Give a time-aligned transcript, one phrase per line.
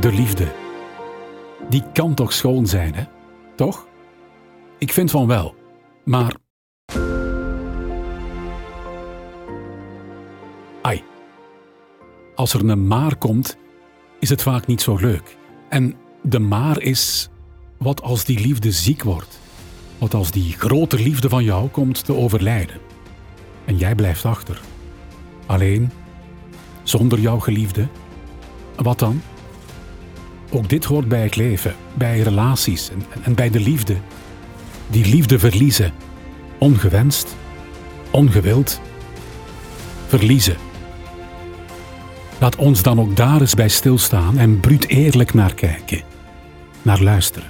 [0.00, 0.52] de liefde.
[1.68, 3.04] Die kan toch schoon zijn, hè?
[3.56, 3.86] Toch?
[4.78, 5.54] Ik vind van wel.
[6.04, 6.34] Maar.
[10.82, 11.02] Ai.
[12.34, 13.56] Als er een maar komt,
[14.20, 15.36] is het vaak niet zo leuk.
[15.68, 17.28] En de maar is.
[17.78, 19.40] Wat als die liefde ziek wordt?
[19.98, 22.80] Wat als die grote liefde van jou komt te overlijden?
[23.64, 24.60] En jij blijft achter.
[25.46, 25.90] Alleen,
[26.82, 27.88] zonder jouw geliefde.
[28.76, 29.22] Wat dan?
[30.50, 32.90] Ook dit hoort bij het leven, bij relaties
[33.22, 33.96] en, bij de liefde.
[34.90, 35.92] Die liefde verliezen.
[36.58, 37.36] Ongewenst,
[38.10, 38.80] ongewild.
[40.06, 40.56] Verliezen.
[42.40, 46.02] Laat ons dan ook daar eens bij stilstaan en bruut eerlijk naar kijken.
[46.82, 47.48] Naar luisteren.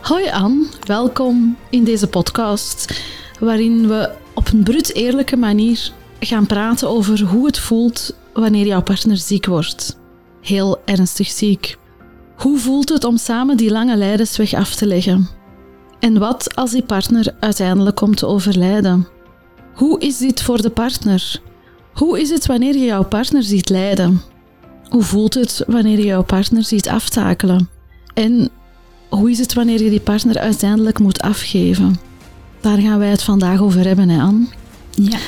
[0.00, 3.02] Hoi Anne, welkom in deze podcast,
[3.40, 5.92] waarin we op een brut eerlijke manier
[6.26, 9.98] gaan praten over hoe het voelt wanneer jouw partner ziek wordt.
[10.40, 11.76] Heel ernstig ziek.
[12.36, 15.28] Hoe voelt het om samen die lange lijdensweg af te leggen?
[16.00, 19.08] En wat als die partner uiteindelijk komt te overlijden?
[19.74, 21.40] Hoe is dit voor de partner?
[21.92, 24.20] Hoe is het wanneer je jouw partner ziet lijden?
[24.88, 27.68] Hoe voelt het wanneer je jouw partner ziet aftakelen?
[28.14, 28.50] En
[29.08, 32.00] hoe is het wanneer je die partner uiteindelijk moet afgeven?
[32.60, 34.46] Daar gaan wij het vandaag over hebben, hè Anne?
[34.90, 35.18] Ja.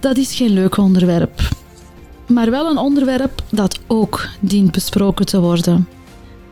[0.00, 1.40] Dat is geen leuk onderwerp.
[2.26, 5.88] Maar wel een onderwerp dat ook dient besproken te worden.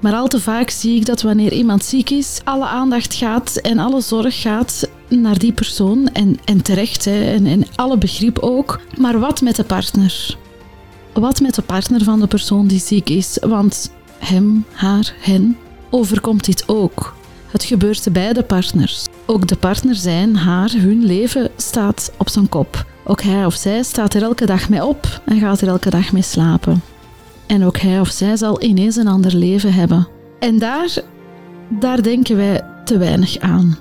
[0.01, 3.79] Maar al te vaak zie ik dat wanneer iemand ziek is, alle aandacht gaat en
[3.79, 6.09] alle zorg gaat naar die persoon.
[6.13, 8.81] En, en terecht, hè, en, en alle begrip ook.
[8.99, 10.37] Maar wat met de partner?
[11.13, 13.39] Wat met de partner van de persoon die ziek is?
[13.41, 15.57] Want hem, haar, hen
[15.91, 17.16] overkomt dit ook.
[17.57, 19.05] Het gebeurt beide partners.
[19.27, 22.87] Ook de partner zijn, haar, hun leven staat op zijn kop.
[23.05, 26.13] Ook hij of zij staat er elke dag mee op en gaat er elke dag
[26.13, 26.83] mee slapen.
[27.47, 30.09] En ook hij of zij zal ineens een ander leven hebben.
[30.39, 31.03] En daar,
[31.81, 33.79] daar denken wij te weinig aan.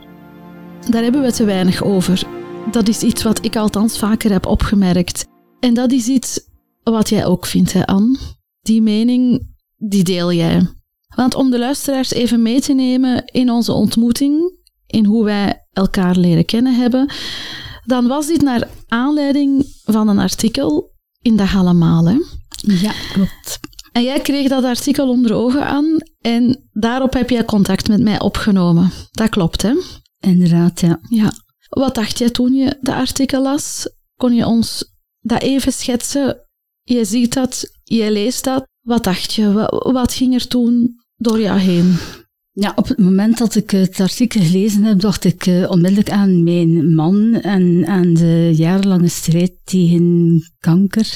[0.90, 2.24] Daar hebben we te weinig over.
[2.72, 5.26] Dat is iets wat ik althans vaker heb opgemerkt.
[5.60, 6.40] En dat is iets
[6.84, 8.18] wat jij ook vindt, hè, Anne?
[8.62, 9.48] Die mening,
[9.78, 10.68] die deel jij.
[11.16, 16.16] Want om de luisteraars even mee te nemen in onze ontmoeting, in hoe wij elkaar
[16.16, 17.14] leren kennen hebben,
[17.86, 22.06] dan was dit naar aanleiding van een artikel in Dag Allemaal.
[22.06, 22.18] Hè?
[22.56, 23.60] Ja, klopt.
[23.92, 28.20] En jij kreeg dat artikel onder ogen aan en daarop heb jij contact met mij
[28.20, 28.92] opgenomen.
[29.12, 29.74] Dat klopt, hè?
[30.20, 31.00] Inderdaad, ja.
[31.10, 31.32] Ja.
[31.70, 33.90] Wat dacht jij toen je dat artikel las?
[34.16, 36.40] Kon je ons dat even schetsen?
[36.84, 38.68] Je ziet dat, je leest dat.
[38.82, 39.52] Wat dacht je?
[39.52, 41.96] Wat, wat ging er toen door jou heen?
[42.52, 46.44] Ja, op het moment dat ik het artikel gelezen heb, dacht ik uh, onmiddellijk aan
[46.44, 51.16] mijn man en aan de jarenlange strijd tegen kanker.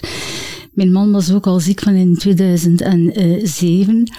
[0.71, 4.11] Mijn man was ook al ziek van in 2007.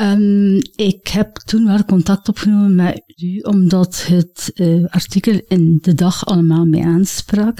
[0.00, 5.94] Um, ik heb toen wel contact opgenomen met u, omdat het uh, artikel in de
[5.94, 7.58] dag allemaal mij aansprak.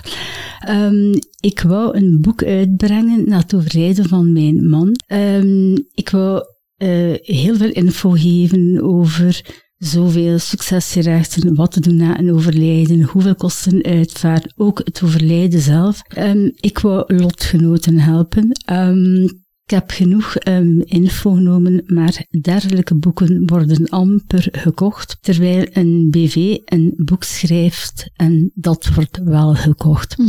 [0.69, 4.97] Um, ik wou een boek uitbrengen na het overlijden van mijn man.
[5.09, 6.45] Um, ik wou
[6.83, 9.41] uh, heel veel info geven over
[9.77, 15.61] zoveel succesgerechten, wat te doen na een overlijden, hoeveel kost een uitvaart, ook het overlijden
[15.61, 16.01] zelf.
[16.19, 18.57] Um, ik wou lotgenoten helpen.
[18.73, 19.25] Um,
[19.71, 26.59] ik heb genoeg um, info genomen, maar dergelijke boeken worden amper gekocht, terwijl een BV
[26.65, 30.19] een boek schrijft en dat wordt wel gekocht.
[30.19, 30.29] Mm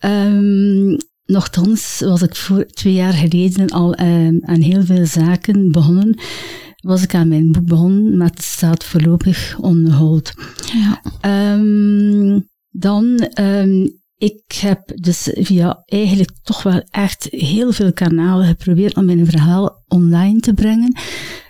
[0.00, 0.98] -hmm.
[1.30, 6.18] Nochtans was ik voor twee jaar geleden al um, aan heel veel zaken begonnen.
[6.80, 10.32] Was ik aan mijn boek begonnen, maar het staat voorlopig on hold.
[10.72, 11.02] Ja.
[11.54, 18.96] Um, dan, um, ik heb dus via eigenlijk toch wel echt heel veel kanalen geprobeerd
[18.96, 20.96] om mijn verhaal online te brengen.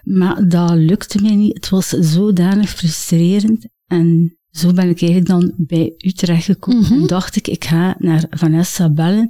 [0.03, 1.55] Maar dat lukte mij niet.
[1.55, 6.81] Het was zodanig frustrerend en zo ben ik eigenlijk dan bij u terechtgekomen.
[6.81, 7.01] Mm -hmm.
[7.01, 9.29] En dacht ik, ik ga naar Vanessa bellen.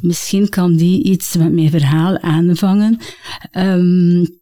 [0.00, 2.98] Misschien kan die iets met mijn verhaal aanvangen.
[3.52, 4.38] Um,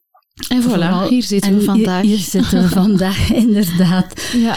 [0.49, 2.03] en voilà, vooral, hier zitten we vandaag.
[2.03, 4.31] Hier, hier zitten we vandaag, inderdaad.
[4.33, 4.57] Ja.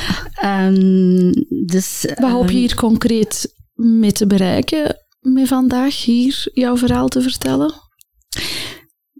[0.67, 1.31] Um,
[1.65, 7.21] dus, Wat hoop je hier concreet mee te bereiken, met vandaag hier jouw verhaal te
[7.21, 7.73] vertellen?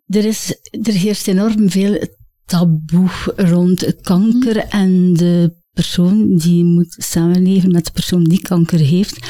[0.08, 2.08] Er, is, er heerst enorm veel
[2.46, 4.70] taboe rond kanker mm.
[4.70, 9.28] en de persoon die moet samenleven met de persoon die kanker heeft.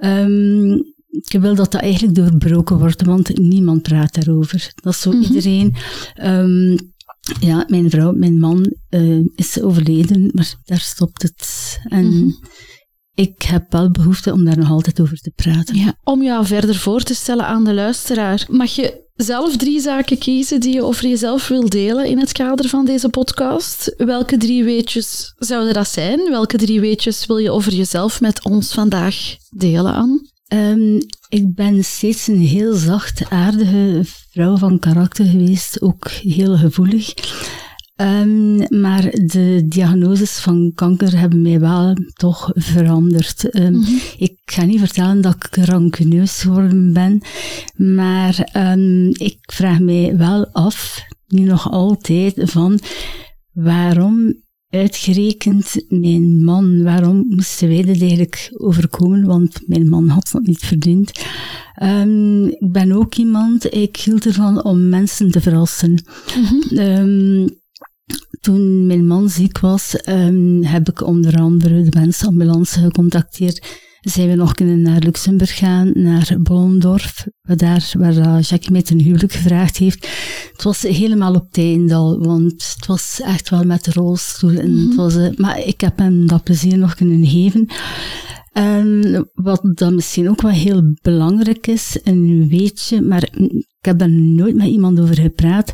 [0.00, 0.72] Um,
[1.10, 4.72] ik wil dat dat eigenlijk doorbroken wordt, want niemand praat daarover.
[4.74, 5.22] Dat is zo -hmm.
[5.22, 5.74] iedereen.
[6.22, 6.78] Um,
[7.40, 11.78] ja, mijn vrouw, mijn man uh, is overleden, maar daar stopt het.
[11.88, 12.36] En -hmm.
[13.14, 15.76] Ik heb wel behoefte om daar nog altijd over te praten.
[15.76, 20.18] Ja, om jou verder voor te stellen aan de luisteraar, mag je zelf drie zaken
[20.18, 23.94] kiezen die je over jezelf wil delen in het kader van deze podcast.
[23.96, 26.30] Welke drie weetjes zouden dat zijn?
[26.30, 30.30] Welke drie weetjes wil je over jezelf met ons vandaag delen, Anne?
[30.48, 30.98] Um,
[31.28, 34.00] ik ben steeds een heel zacht, aardige
[34.30, 37.14] vrouw van karakter geweest, ook heel gevoelig.
[38.02, 43.54] Um, maar de diagnoses van kanker hebben mij wel toch veranderd.
[43.54, 43.98] Um, mm -hmm.
[44.16, 47.20] Ik ga niet vertellen dat ik rancuneus geworden ben,
[47.76, 52.78] maar um, ik vraag mij wel af, nu nog altijd, van
[53.52, 54.40] waarom
[54.70, 60.64] uitgerekend mijn man, waarom moesten wij dit eigenlijk overkomen, want mijn man had dat niet
[60.64, 61.08] verdiend.
[62.60, 66.04] ik ben ook iemand, ik hield ervan om mensen te verrassen.
[66.36, 66.44] Mm
[66.78, 67.60] -hmm
[68.40, 73.80] toen mijn man ziek was, um, heb ik onder andere de mensenambulance gecontacteerd.
[74.00, 79.32] Zijn we nog kunnen naar Luxemburg gaan, naar Bollendorf, daar waar Jacques mij ten huwelijk
[79.32, 80.08] gevraagd heeft.
[80.52, 84.50] Het was helemaal op Teindal, want het was echt wel met de rolstoel.
[84.50, 84.86] En mm -hmm.
[84.86, 87.66] het was, uh, maar ik heb hem dat plezier nog kunnen geven.
[88.58, 94.10] Um, wat dan misschien ook wel heel belangrijk is, een weetje, maar ik heb daar
[94.10, 95.72] nooit met iemand over gepraat.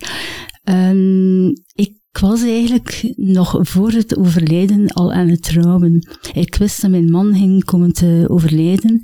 [0.64, 6.08] Um, ik ik was eigenlijk nog voor het overlijden al aan het trouwen.
[6.32, 9.02] Ik wist dat mijn man ging komen te overlijden.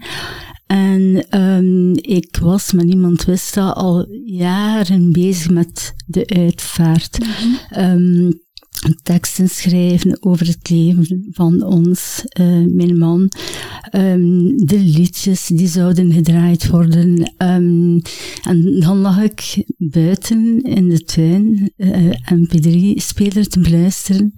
[0.66, 7.18] En um, ik was, maar niemand wist dat, al jaren bezig met de uitvaart.
[7.18, 7.84] Mm -hmm.
[7.84, 8.40] um,
[9.02, 13.30] teksten schrijven over het leven van ons, uh, mijn man.
[13.92, 17.32] Um, de liedjes die zouden gedraaid worden.
[17.38, 18.02] Um,
[18.42, 24.34] en dan lag ik buiten in de tuin uh, MP3-speler te beluisteren.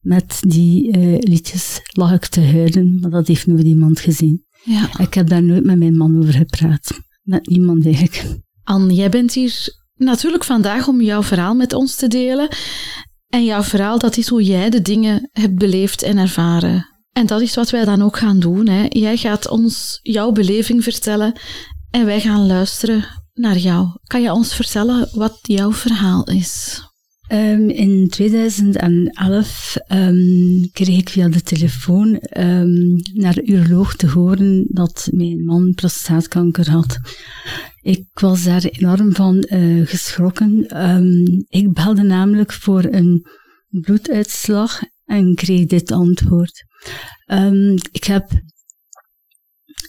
[0.00, 4.44] Met die uh, liedjes lag ik te huilen, maar dat heeft nooit iemand gezien.
[4.64, 4.98] Ja.
[4.98, 7.00] Ik heb daar nooit met mijn man over gepraat.
[7.22, 8.38] Met niemand eigenlijk.
[8.62, 12.48] Anne, jij bent hier natuurlijk vandaag om jouw verhaal met ons te delen.
[13.30, 16.86] En jouw verhaal, dat is hoe jij de dingen hebt beleefd en ervaren.
[17.12, 18.68] En dat is wat wij dan ook gaan doen.
[18.68, 18.86] Hè.
[18.88, 21.32] Jij gaat ons jouw beleving vertellen
[21.90, 23.04] en wij gaan luisteren
[23.34, 23.88] naar jou.
[24.04, 26.82] Kan je ons vertellen wat jouw verhaal is?
[27.32, 34.66] Um, in 2011 um, kreeg ik via de telefoon um, naar de uroloog te horen
[34.68, 36.98] dat mijn man prostaatkanker had.
[37.82, 40.82] Ik was daar enorm van uh, geschrokken.
[40.88, 43.26] Um, ik belde namelijk voor een
[43.68, 46.64] bloeduitslag en kreeg dit antwoord.
[47.26, 48.42] Um, ik heb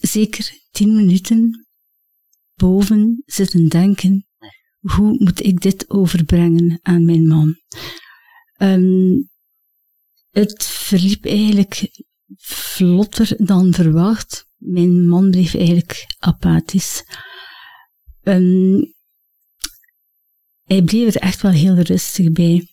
[0.01, 1.65] zeker tien minuten
[2.55, 4.25] boven zitten denken,
[4.79, 7.55] hoe moet ik dit overbrengen aan mijn man?
[8.57, 9.29] Um,
[10.29, 12.05] het verliep eigenlijk
[12.37, 14.45] vlotter dan verwacht.
[14.57, 17.03] Mijn man bleef eigenlijk apathisch.
[18.23, 18.93] Um,
[20.63, 22.67] hij bleef er echt wel heel rustig bij.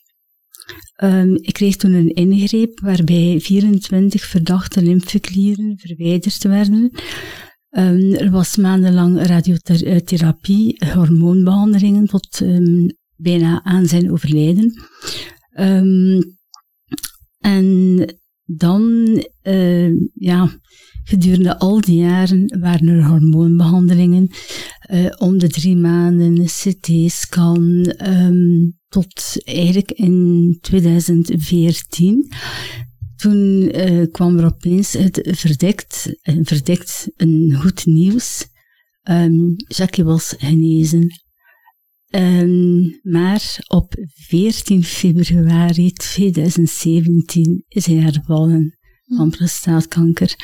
[1.02, 6.90] Um, ik kreeg toen een ingreep waarbij 24 verdachte lymfeklieren verwijderd werden.
[7.70, 12.42] Um, er was maandenlang radiotherapie, hormoonbehandelingen tot
[13.16, 14.82] bijna aan zijn overlijden.
[17.38, 20.60] en dan, uh, ja,
[21.08, 24.30] Gedurende al die jaren waren er hormoonbehandelingen.
[24.90, 32.32] Uh, om de drie maanden, CT-scan, um, ehm, tot eigenlijk in 2014.
[33.16, 38.46] Toen uh, kwam er opeens het verdekt, uh, verdekt een goed nieuws.
[39.10, 41.06] Um, Jackie was genezen.
[42.10, 48.78] Um, maar op 14 februari 2017 is hij hervallen
[49.16, 49.36] van hm.
[49.36, 50.34] prostaatkanker.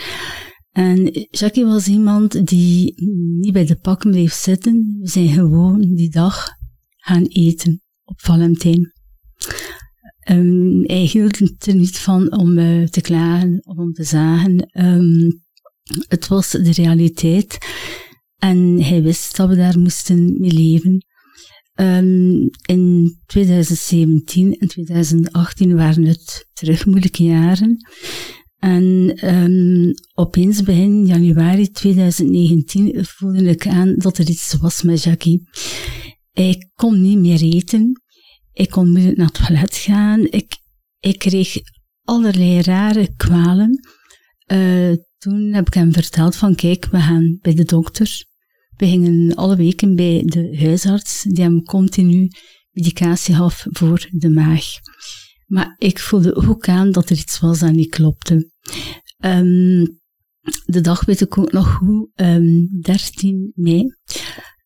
[0.74, 2.94] En Jackie was iemand die
[3.40, 4.98] niet bij de pakken bleef zitten.
[5.00, 6.48] We zijn gewoon die dag
[6.96, 8.92] gaan eten op Valentijn.
[10.30, 14.70] Um, hij hield er niet van om uh, te klagen of om te zagen.
[14.84, 15.42] Um,
[16.08, 17.58] het was de realiteit.
[18.38, 21.06] En hij wist dat we daar moesten mee leven.
[21.74, 27.76] Um, in 2017 en 2018 waren het terug moeilijke jaren.
[28.64, 35.48] En um, opeens begin januari 2019 voelde ik aan dat er iets was met Jackie.
[36.32, 38.02] Ik kon niet meer eten.
[38.52, 40.26] Ik kon moeilijk naar het toilet gaan.
[40.30, 40.56] Ik,
[41.00, 41.56] ik kreeg
[42.02, 43.86] allerlei rare kwalen.
[44.52, 48.24] Uh, toen heb ik hem verteld van kijk, we gaan bij de dokter.
[48.76, 52.28] We gingen alle weken bij de huisarts die hem continu
[52.70, 54.64] medicatie gaf voor de maag.
[55.46, 58.50] Maar ik voelde ook aan dat er iets was dat niet klopte.
[59.18, 60.00] Um,
[60.64, 63.94] de dag weet ik ook nog goed, 13 ehm, mei,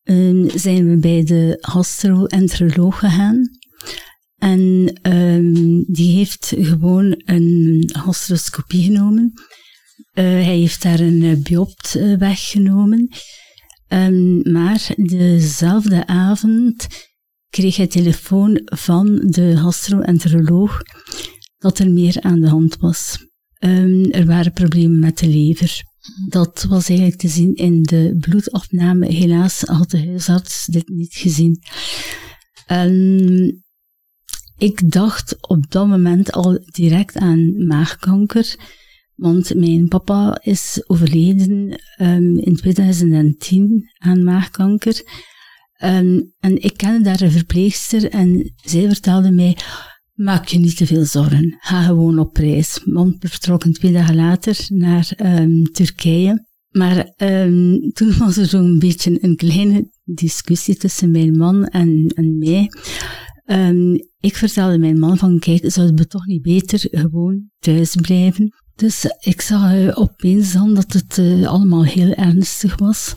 [0.03, 3.49] um, zijn we bij de gastroenteroloog gegaan.
[4.35, 9.31] En um, die heeft gewoon een gastroscopie genomen.
[10.13, 13.09] Uh, hij heeft daar een uh, biopt uh, weggenomen.
[13.87, 16.87] Um, maar dezelfde avond
[17.49, 20.81] kreeg hij telefoon van de gastroenteroloog
[21.57, 23.27] dat er meer aan de hand was.
[23.59, 25.83] Um, er waren problemen met de lever.
[26.27, 29.07] Dat was eigenlijk te zien in de bloedopname.
[29.13, 31.59] Helaas had de huisarts dit niet gezien.
[32.65, 33.63] En
[34.57, 38.55] ik dacht op dat moment al direct aan maagkanker.
[39.15, 45.01] Want mijn papa is overleden um, in 2010 aan maagkanker.
[45.83, 49.57] Um, en ik kende daar een verpleegster en zij vertelde mij,
[50.13, 52.79] maak je niet te veel zorgen, ga gewoon op reis.
[52.83, 56.47] We vertrokken twee dagen later naar um, Turkije.
[56.69, 57.13] Maar
[57.93, 62.69] toen was er zo'n beetje een kleine discussie tussen mijn man en, en mij.
[64.19, 68.53] ik vertelde mijn man van, kijk, zouden we toch niet beter gewoon thuis blijven?
[68.75, 73.13] Dus ik zag uh, opeens dan dat het uh, allemaal heel ernstig was.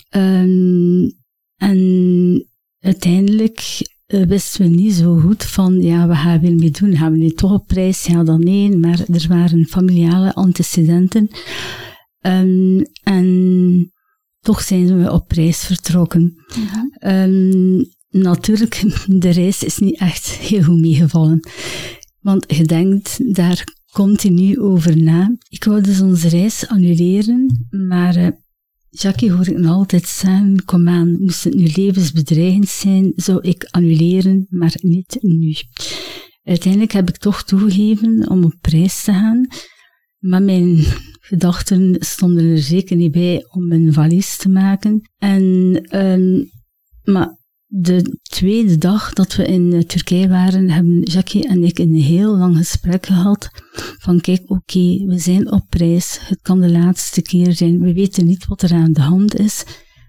[1.57, 2.47] En
[2.83, 3.61] uiteindelijk
[4.07, 6.97] uh, wisten we niet zo goed van, ja, wat gaan we hiermee doen?
[6.97, 8.05] Gaan we nu toch op reis?
[8.05, 8.77] Ja, dan nee.
[8.77, 11.31] Maar er waren familiale antecedenten.
[12.21, 13.93] Um, en
[14.41, 16.35] toch zijn we op reis vertrokken.
[17.07, 18.83] um, natuurlijk,
[19.25, 21.41] de reis is niet echt heel goed meegevallen.
[22.21, 25.37] Want je denkt daar continu over na.
[25.49, 28.29] Ik wou dus onze reis annuleren, maar uh,
[28.95, 33.69] Jackie hoor ik nog altijd zeggen, kom aan, moest het nu levensbedreigend zijn, zou ik
[33.71, 35.55] annuleren, maar niet nu.
[36.43, 39.47] Uiteindelijk heb ik toch toegegeven om op reis te gaan,
[40.19, 40.85] maar mijn
[41.21, 45.11] gedachten stonden er zeker niet bij om een valies te maken.
[45.19, 45.43] En,
[45.93, 46.51] um,
[47.05, 47.39] maar
[47.75, 52.37] de tweede dag dat we in eh, Turkije waren, hebben Jackie en ik een heel
[52.37, 53.49] lang gesprek gehad.
[53.99, 56.19] Van kijk, oké, we zijn op reis.
[56.23, 57.81] Het kan de laatste keer zijn.
[57.81, 59.65] We weten niet wat er aan de hand is.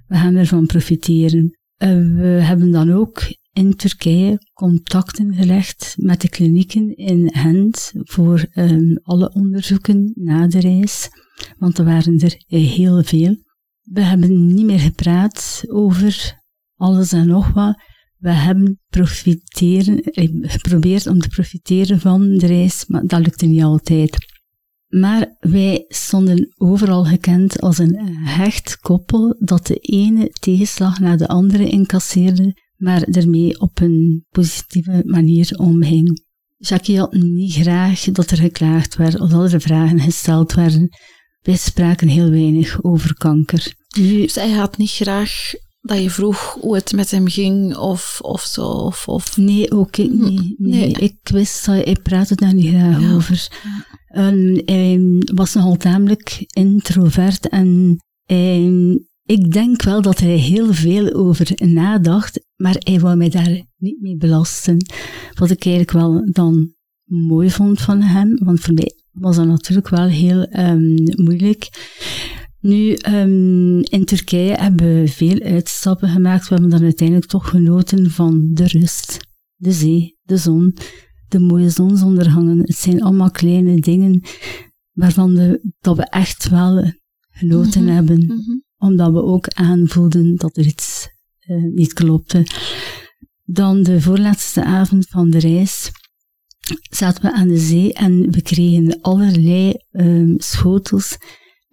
[0.08, 1.58] We gaan ervan profiteren.
[1.78, 3.22] We hebben dan ook
[3.54, 10.60] in Turkije contacten gelegd met de klinieken in Gent voor um, alle onderzoeken na de
[10.60, 11.10] reis.
[11.58, 13.36] Want er waren er heel veel.
[13.82, 16.42] We hebben niet meer gepraat over
[16.76, 17.82] alles en nog wat.
[18.18, 23.64] We hebben profiteren, eh, geprobeerd om te profiteren van de reis, maar dat lukte niet
[23.64, 24.18] altijd.
[24.88, 31.28] Maar wij stonden overal gekend als een hecht koppel dat de ene tegenslag naar de
[31.28, 36.22] andere incasseerde, maar ermee op een positieve manier omging.
[36.58, 40.90] Jackie had niet graag dat er geklaagd werd of dat er vragen gesteld werden.
[41.42, 43.74] Wij spraken heel weinig over kanker.
[44.26, 45.54] Zij had niet graag
[45.84, 48.68] dat je vroeg hoe het met hem ging of, of zo?
[48.68, 49.38] Of, of...
[49.38, 50.24] Nee, ook ik hm.
[50.24, 50.56] niet.
[50.58, 50.92] Nee.
[50.92, 53.48] Ik wist dat hij praatte daar niet graag over.
[54.08, 58.00] En hij was nogal tamelijk introvert en
[59.26, 64.02] ik denk wel dat hij heel veel over nadacht, maar hij wou mij daar niet
[64.02, 64.78] mee belasten.
[65.34, 66.74] Wat ik eigenlijk wel dan
[67.04, 71.70] mooi vond van hem, want voor mij was dat natuurlijk wel heel um, moeilijk.
[72.64, 76.48] Nu, um, in Turkije hebben we veel uitstappen gemaakt.
[76.48, 79.20] We hebben dan uiteindelijk toch genoten van de rust,
[79.56, 80.78] de zee, de zon,
[81.28, 82.60] de mooie zonsondergangen.
[82.60, 84.22] Het zijn allemaal kleine dingen
[84.92, 86.94] waarvan de, dat we echt wel
[87.30, 88.26] genoten mhm, hebben.
[88.26, 88.58] Mhm.
[88.78, 91.10] Omdat we ook aanvoelden dat er iets
[91.48, 92.48] uh, niet klopte.
[93.44, 95.92] Dan de voorlaatste avond van de reis
[96.90, 101.18] zaten we aan de zee en we kregen allerlei um, schotels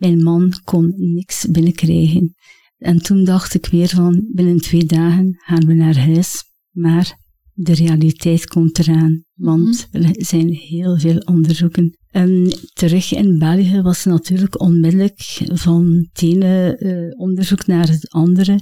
[0.00, 2.34] mijn man kon niks binnenkrijgen.
[2.78, 6.44] En toen dacht ik weer van, binnen twee dagen gaan we naar huis.
[6.70, 7.18] Maar
[7.52, 10.04] de realiteit komt eraan, want mhm.
[10.04, 11.98] er zijn heel veel onderzoeken.
[12.12, 15.20] Um, terug in België was natuurlijk onmiddellijk
[15.52, 18.60] van het ene uh, onderzoek naar het andere.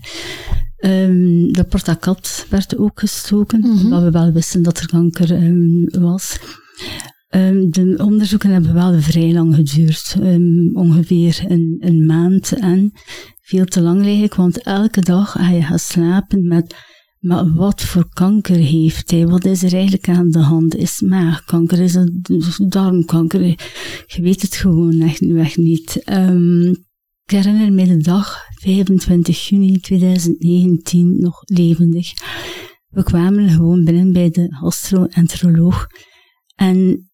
[0.85, 5.89] Um, de portakat werd ook gestoken, mm omdat we wel wisten dat er kanker um,
[5.91, 6.39] was.
[7.31, 12.93] Um, de onderzoeken hebben wel vrij lang geduurd, um, ongeveer een, een, maand en
[13.41, 16.75] veel te lang eigenlijk, want elke dag ga je gaan slapen met
[17.19, 19.27] maar wat voor kanker heeft hij?
[19.27, 20.77] Wat is er eigenlijk aan de hand?
[20.77, 21.81] Is maagkanker?
[21.81, 22.11] Is het
[22.69, 23.41] darmkanker?
[24.07, 26.03] Je weet het gewoon echt, echt niet.
[26.13, 26.69] Um,
[27.25, 32.13] ik herinner me de dag 25 juni 2019 nog levendig.
[32.89, 35.87] We kwamen gewoon binnen bij de gastroenteroloog
[36.59, 37.11] en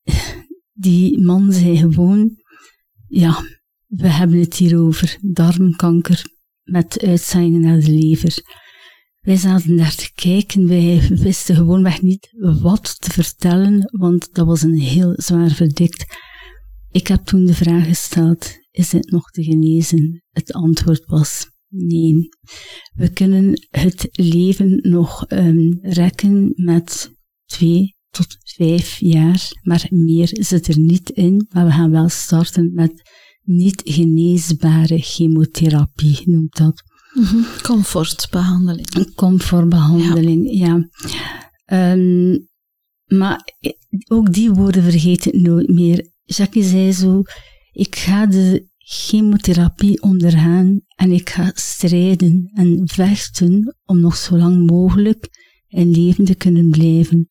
[0.72, 2.36] die man zei gewoon,
[3.06, 3.42] ja,
[3.86, 6.22] we hebben het hier over darmkanker
[6.62, 8.42] met uitzaaiingen naar de lever.
[9.20, 12.28] Wij zaten daar te kijken, wij wisten gewoonweg niet
[12.60, 16.04] wat te vertellen, want dat was een heel zwaar verdikt.
[16.90, 20.22] Ik heb toen de vraag gesteld, is het nog te genezen?
[20.30, 22.28] Het antwoord was nee.
[22.94, 27.10] We kunnen het leven nog um, rekken met
[27.44, 31.47] twee tot vijf jaar, maar meer zit er niet in.
[31.50, 33.11] Maar we gaan wel starten met
[33.42, 36.83] niet geneesbare chemotherapie, noemt dat.
[37.14, 39.14] Mm Comfortbehandeling.
[39.14, 40.88] Comfortbehandeling, ja.
[41.66, 41.92] ja.
[41.92, 42.49] Um,
[43.04, 43.54] maar
[44.09, 46.12] ook die woorden vergeet ik nooit meer.
[46.25, 47.23] Jackie zei zo,
[47.73, 54.66] ik ga de chemotherapie ondergaan en ik ga strijden en vechten om nog zo lang
[54.71, 55.28] mogelijk
[55.74, 57.28] in leven te kunnen blijven.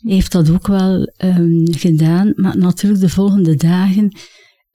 [0.00, 4.16] Hij heeft dat ook wel um, gedaan, maar natuurlijk de volgende dagen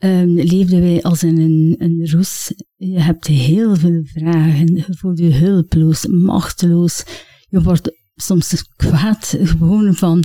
[0.03, 2.53] um, leefden wij als in een, een roes.
[2.75, 7.03] Je hebt heel veel vragen, je voelt je hulpeloos, machteloos.
[7.50, 10.24] Je wordt soms kwaad gewoon van,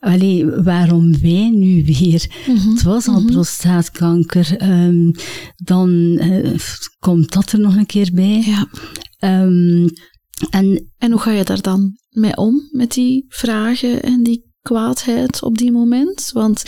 [0.00, 2.26] allee, waarom wij nu weer?
[2.46, 3.32] Mhm, het was al mhm.
[3.32, 5.10] prostaatkanker, um,
[5.56, 6.58] dan uh,
[6.98, 8.44] komt dat er nog een keer bij.
[8.46, 8.68] Ja.
[9.42, 9.88] Um,
[10.50, 15.42] en, en hoe ga je daar dan mee om, met die vragen en die kwaadheid
[15.42, 16.30] op die moment?
[16.32, 16.62] Want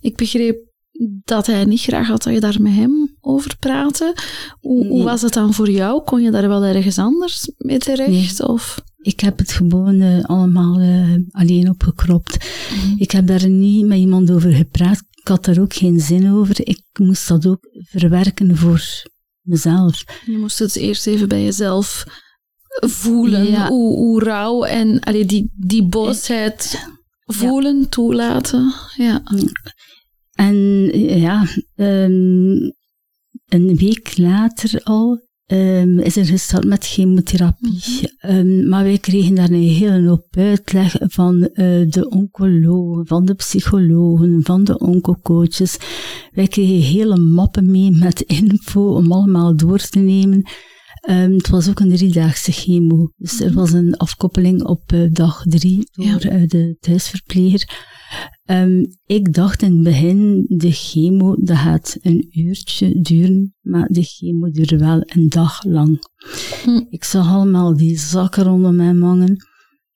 [0.00, 0.66] ik begreep
[1.24, 4.14] dat hij niet graag had dat je daar met hem over praatte.
[4.60, 6.02] Hoe, hoe was het dan voor jou?
[6.02, 8.38] Kon je daar wel ergens anders mee terecht?
[8.38, 8.48] Nee.
[8.48, 8.80] Of?
[8.98, 12.48] Ik heb het gewoon uh, allemaal uh, alleen opgekropt.
[12.84, 12.94] Mm.
[12.98, 15.02] Ik heb daar niet met iemand over gepraat.
[15.10, 16.68] Ik had daar ook geen zin over.
[16.68, 18.82] Ik moest dat ook verwerken voor
[19.40, 20.04] mezelf.
[20.26, 22.04] Je moest het eerst even bij jezelf
[22.86, 23.50] voelen.
[23.50, 23.68] Ja.
[23.68, 26.88] Hoe, hoe rauw en allee, die, die boosheid
[27.24, 27.86] voelen, ja.
[27.88, 28.74] toelaten.
[28.96, 29.22] Ja.
[30.32, 30.56] En
[31.18, 32.72] ja, um,
[33.48, 37.70] een week later al um, is er gestart met chemotherapie.
[37.70, 41.48] Mm um, maar wij kregen daar een hele hoop uitleg van uh,
[41.90, 45.76] de oncologen, van de psychologen, van de oncocoaches.
[46.32, 50.42] Wij kregen hele mappen mee met info om allemaal door te nemen.
[51.10, 53.12] Um, het was ook een driedaagse chemo.
[53.16, 56.38] Dus er was een afkoppeling op uh, dag drie door ja.
[56.38, 57.86] uh, de thuisverpleger.
[58.46, 64.02] Um, ik dacht in het begin, de chemo, dat gaat een uurtje duren, maar de
[64.02, 65.98] chemo duurde wel een dag lang.
[66.64, 66.80] Hm.
[66.90, 69.36] Ik zag allemaal die zakken rondom mijn wangen,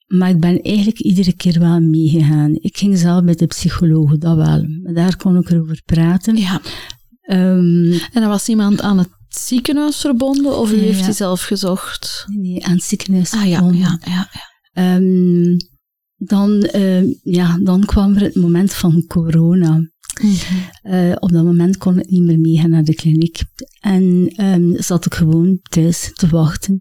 [0.07, 2.55] maar ik ben eigenlijk iedere keer wel meegegaan.
[2.55, 4.67] Ik ging zelf bij de psycholoog, dat wel.
[4.83, 6.37] Maar daar kon ik erover praten.
[6.37, 6.61] Ja.
[7.31, 11.05] Um, en er was iemand aan het ziekenhuis verbonden of u heeft ja.
[11.05, 12.25] die zelf gezocht?
[12.27, 13.81] Nee, aan het ziekenhuis ah, ja, verbonden.
[13.81, 14.97] Ja, ja, ja.
[14.97, 15.57] Um,
[16.17, 19.73] dan, uh, ja, dan kwam er het moment van corona.
[19.73, 19.91] Mm
[20.21, 20.93] -hmm.
[20.95, 23.43] uh, op dat moment kon ik niet meer meegaan naar de kliniek.
[23.81, 26.81] En um, zat ik gewoon thuis te wachten.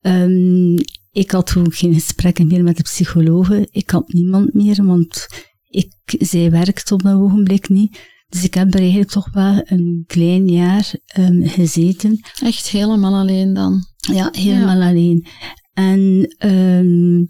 [0.00, 0.76] Um,
[1.12, 3.66] ik had ook geen gesprekken meer met de psychologen.
[3.70, 5.26] Ik had niemand meer, want
[5.68, 7.98] ik, zij werkte op dat ogenblik niet.
[8.28, 12.20] Dus ik heb er eigenlijk toch wel een klein jaar um, gezeten.
[12.42, 13.84] Echt helemaal alleen dan?
[13.96, 14.88] Ja, helemaal ja.
[14.88, 15.26] alleen.
[15.72, 17.26] En um,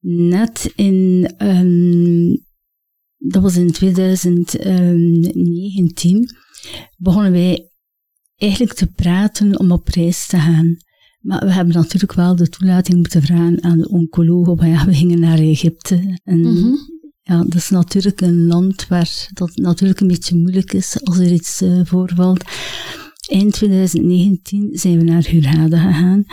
[0.00, 2.44] net in, um,
[3.16, 6.28] dat was in 2019,
[6.96, 7.70] begonnen wij
[8.36, 10.76] eigenlijk te praten om op reis te gaan.
[11.20, 14.46] Maar we hebben natuurlijk wel de toelating moeten vragen aan de oncoloog.
[14.46, 16.20] Want ja, we gingen naar Egypte.
[16.24, 16.78] En mm -hmm.
[17.28, 21.32] Ja, dat is natuurlijk een land waar dat natuurlijk een beetje moeilijk is als er
[21.32, 22.44] iets uh, voorvalt.
[23.30, 26.24] Eind 2019 zijn we naar Hurghada gegaan.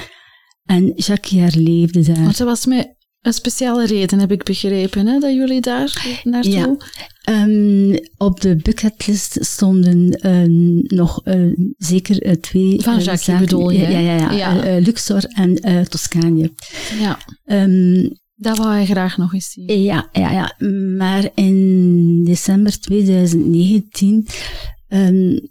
[0.66, 2.24] En Jacques jaar leefde daar.
[2.24, 6.78] Want dat was met een speciale reden, heb ik begrepen, hè, dat jullie daar naartoe...
[7.22, 7.44] Ja.
[7.44, 12.82] Um, op de bucketlist stonden um, nog uh, zeker uh, twee...
[12.82, 13.46] Van Jacques zaken.
[13.46, 13.80] bedoel je?
[13.80, 14.32] Ja, ja, ja.
[14.32, 14.80] ja.
[14.80, 16.52] Luxor en Toscane.
[17.00, 17.20] Ja.
[17.46, 19.82] Um, dat wou hij graag nog eens zien.
[19.82, 20.68] Ja, ja, ja.
[20.98, 24.28] Maar in december 2019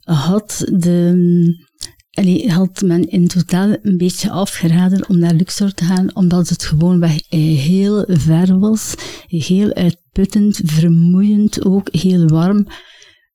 [0.04, 1.14] had de
[2.12, 6.64] Allee, had men in totaal een beetje afgeraden om naar Luxor te gaan, omdat het
[6.64, 8.94] gewoon heel ver was,
[9.26, 12.66] heel uitputtend, vermoeiend, ook heel warm.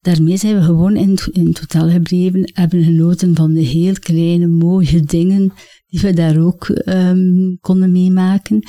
[0.01, 5.01] Daarmee zijn we gewoon in, in totaal gebleven, hebben genoten van de heel kleine, mooie
[5.01, 5.53] dingen
[5.87, 8.63] die we daar ook um, konden meemaken.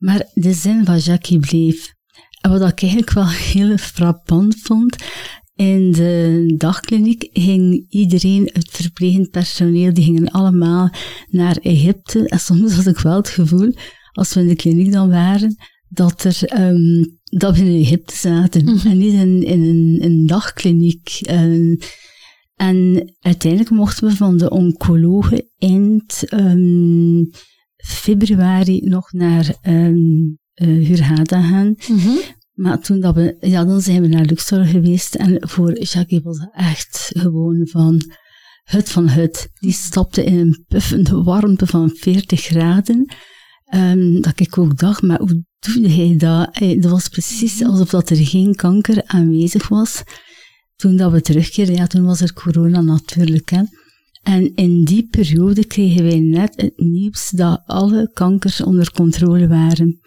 [0.00, 1.94] Maar de zin van Jackie bleef.
[2.40, 4.96] En wat ik eigenlijk wel heel frappant vond,
[5.54, 10.90] in de dagkliniek ging iedereen, het verplegend personeel, die gingen allemaal
[11.28, 12.28] naar Egypte.
[12.28, 13.74] En soms had ik wel het gevoel,
[14.12, 15.56] als we in de kliniek dan waren,
[15.88, 18.64] dat, er, um, dat we in Egypte zaten.
[18.64, 18.90] Mm -hmm.
[18.90, 21.20] En niet in, in een, een dagkliniek.
[21.30, 21.78] Um,
[22.56, 27.30] En uiteindelijk mochten we van de oncologen eind um,
[27.82, 31.74] februari nog naar um, uh, Hurghada gaan.
[31.88, 32.16] Mhm.
[32.52, 36.38] Maar toen dat we, ja, dan zijn we naar Luxor geweest en voor Jackie was
[36.38, 38.02] het echt gewoon van
[38.64, 39.48] hut van hut.
[39.54, 43.14] Die stapte in een puffende warmte van 40 graden.
[43.74, 46.48] Um, dat ik ook dacht, maar hoe doe hij dat?
[46.58, 50.02] Hey, dat was precies alsof dat er geen kanker aanwezig was.
[50.76, 53.50] Toen dat we terugkeerden, ja, toen was er corona natuurlijk.
[53.50, 53.62] Hè.
[54.22, 60.00] En in die periode kregen wij net het nieuws dat alle kankers onder controle waren.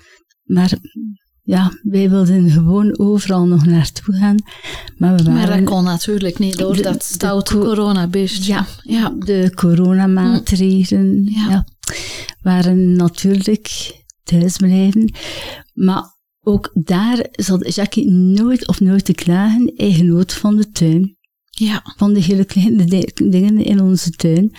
[0.43, 0.77] Maar
[1.41, 4.37] ja, wij wilden gewoon overal nog naartoe gaan.
[4.97, 8.45] Maar, we waren, maar dat kon natuurlijk niet door dat stoute coronabeest.
[8.45, 11.49] Ja, ja, de coronamaatregelen Ja.
[11.49, 11.65] ja.
[12.41, 13.91] waren natuurlijk
[14.23, 15.13] thuisblijven.
[15.73, 16.03] Maar
[16.41, 19.71] ook daar zat Jackie nooit of nooit te klagen.
[19.75, 21.17] Hij genoot van de tuin.
[21.55, 21.81] Ja.
[21.97, 24.51] Van de hele kleine di- dingen in onze tuin.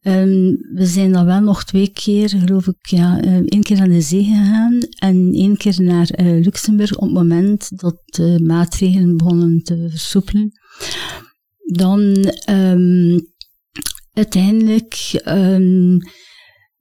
[0.00, 3.88] Ehm, we zijn dan wel nog twee keer, geloof ik, ja, eh, één keer naar
[3.88, 9.16] de zee gegaan en één keer naar eh, Luxemburg op het moment dat de maatregelen
[9.16, 10.52] begonnen te versoepelen.
[11.72, 13.18] Dan ehm,
[14.12, 15.20] uiteindelijk,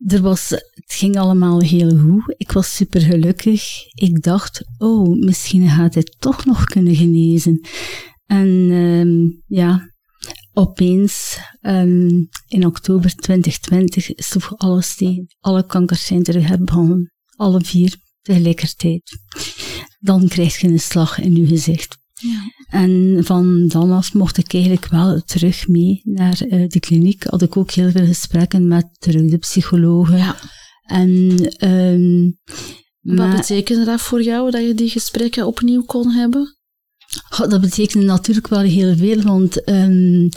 [0.07, 2.33] er was, het ging allemaal heel goed.
[2.37, 3.63] Ik was super gelukkig.
[3.93, 7.61] Ik dacht, oh, misschien gaat hij toch nog kunnen genezen.
[8.25, 9.91] En ehm, ja,
[10.53, 15.25] opeens ehm, in oktober 2020 sloeg alles tegen.
[15.39, 17.11] Alle kankers zijn terug herbegonnen.
[17.35, 19.17] Alle vier tegelijkertijd.
[19.99, 21.97] Dan krijg je een slag in je gezicht.
[22.13, 22.51] Ja.
[22.67, 27.23] En van dan af mocht ik eigenlijk wel terug mee naar eh, de kliniek.
[27.23, 30.17] Had ik ook heel veel gesprekken met terug de psychologen.
[30.17, 30.35] ja.
[30.83, 32.31] En, ehm,
[33.01, 36.57] Wat maar- betekende dat voor jou, dat je die gesprekken opnieuw kon hebben?
[37.47, 40.29] Dat betekent natuurlijk wel heel veel, want ehm,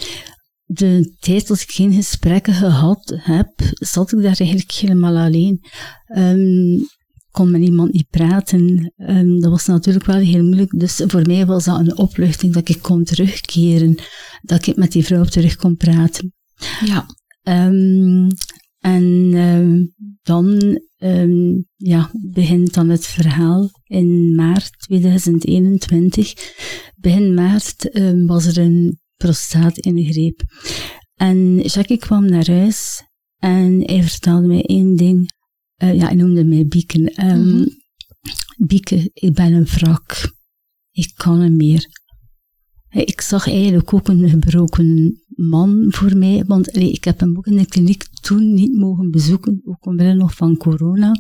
[0.64, 5.60] de tijd dat ik geen gesprekken gehad heb, zat ik daar eigenlijk helemaal alleen.
[6.06, 6.78] Ehm,
[7.30, 8.92] kon met iemand niet praten.
[8.96, 10.78] Ehm, dat was natuurlijk wel heel moeilijk.
[10.78, 13.94] Dus voor mij was dat een opluchting dat ik kon terugkeren,
[14.42, 16.32] dat ik met die vrouw terug kon praten.
[16.84, 17.06] Ja.
[18.86, 19.84] En ehm,
[20.22, 26.32] dan ehm, ja, begint dan het verhaal in maart 2021.
[26.96, 30.42] Begin maart ehm, was er een prostaat-ingreep.
[31.14, 33.02] En Jackie kwam naar huis
[33.38, 35.30] en hij vertelde mij één ding.
[35.76, 37.06] Eh, ja, hij noemde mij Bieken.
[37.06, 37.68] Ehm, Mhm.
[38.56, 40.34] Bieke, ik ben een wrak.
[40.90, 41.86] Ik kan niet meer.
[42.90, 47.56] Ik zag eigenlijk ook een gebroken man voor mij, want ik heb hem ook in
[47.56, 51.12] de kliniek toen niet mogen bezoeken, ook omwille nog van corona.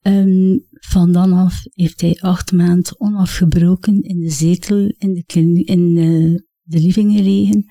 [0.00, 5.62] Ehm, van dan af heeft hij acht maanden onafgebroken in de zetel in de, klini-
[5.62, 7.64] in de, de living gelegen,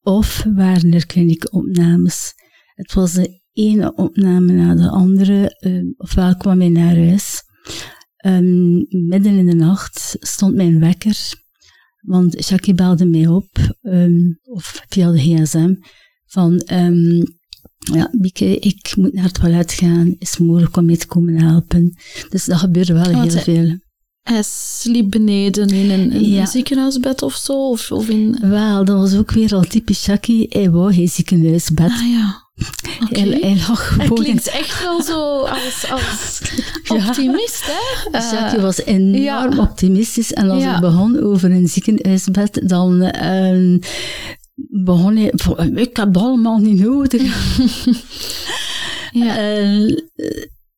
[0.00, 2.32] of waren er kliniekopnames.
[2.74, 7.42] Het was de ene opname na de andere, ehm, ofwel kwam hij naar huis.
[8.16, 8.74] Ehm,
[9.08, 11.43] midden in de nacht stond mijn wekker
[12.04, 13.48] want Jackie belde mij op,
[13.82, 15.74] ehm, of via de gsm,
[16.26, 17.22] van, ehm,
[17.92, 21.40] ja, Bieke, ik moet naar het toilet gaan, is het mogelijk om mij te komen
[21.40, 21.96] helpen?
[22.28, 23.78] Dus dat gebeurde wel Want heel hij- veel.
[24.22, 26.40] Hij sliep beneden in een, in Ja.
[26.40, 27.68] een ziekenhuisbed of zo?
[27.70, 28.38] Of, of in...
[28.40, 31.90] Wel, dat was ook weer al typisch Jackie, hij wou geen ziekenhuisbed.
[31.90, 32.42] Ah ja.
[33.10, 33.40] Gewoon
[34.00, 36.40] in- klinkt echt wel zo als, als
[36.84, 36.94] Ja.
[37.08, 38.10] optimist, hè?
[38.18, 39.58] Eh, Jackie was enorm ja.
[39.58, 40.70] optimistisch en als Ja.
[40.72, 43.78] het begon over een ziekenhuisbed, dan ehm,
[44.84, 47.22] begon hij, "Pff, ik heb dat allemaal niet nodig.
[49.12, 49.36] ja.
[49.38, 49.96] Eh,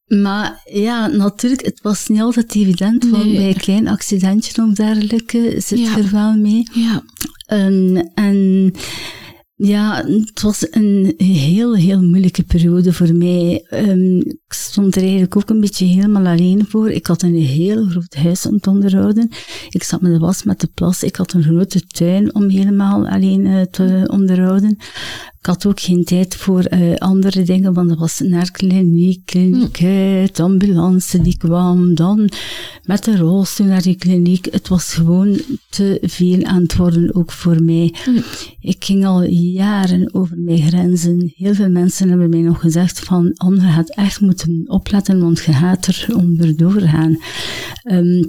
[0.06, 3.36] maar ja, natuurlijk, het was niet altijd evident, want Nee.
[3.36, 6.68] bij een klein accidentje of dergelijke zit er wel mee.
[6.72, 7.02] ja.
[7.46, 8.72] En, en
[9.58, 13.64] ja, het was een heel, heel moeilijke periode voor mij.
[13.68, 16.90] Ehm, ik stond er eigenlijk ook een beetje helemaal alleen voor.
[16.90, 19.28] Ik had een heel groot huis om te onderhouden.
[19.68, 21.02] Ik zat met de was, met de plas.
[21.02, 24.76] Ik had een grote tuin om helemaal alleen eh, te onderhouden.
[25.46, 29.82] Ik had ook geen tijd voor eh, andere dingen, want dat was naar kliniek, kliniek
[29.82, 32.30] uit, ambulance die kwam, dan
[32.82, 34.48] met de rolstoel naar die kliniek.
[34.50, 37.94] Het was gewoon te veel aan het worden, ook voor mij.
[38.60, 41.32] Ik ging al jaren over mijn grenzen.
[41.36, 45.44] Heel veel mensen hebben mij nog gezegd van, Anne, je gaat echt moeten opletten, want
[45.44, 47.18] je gaat er onderdoor gaan.
[47.82, 48.22] Ehm,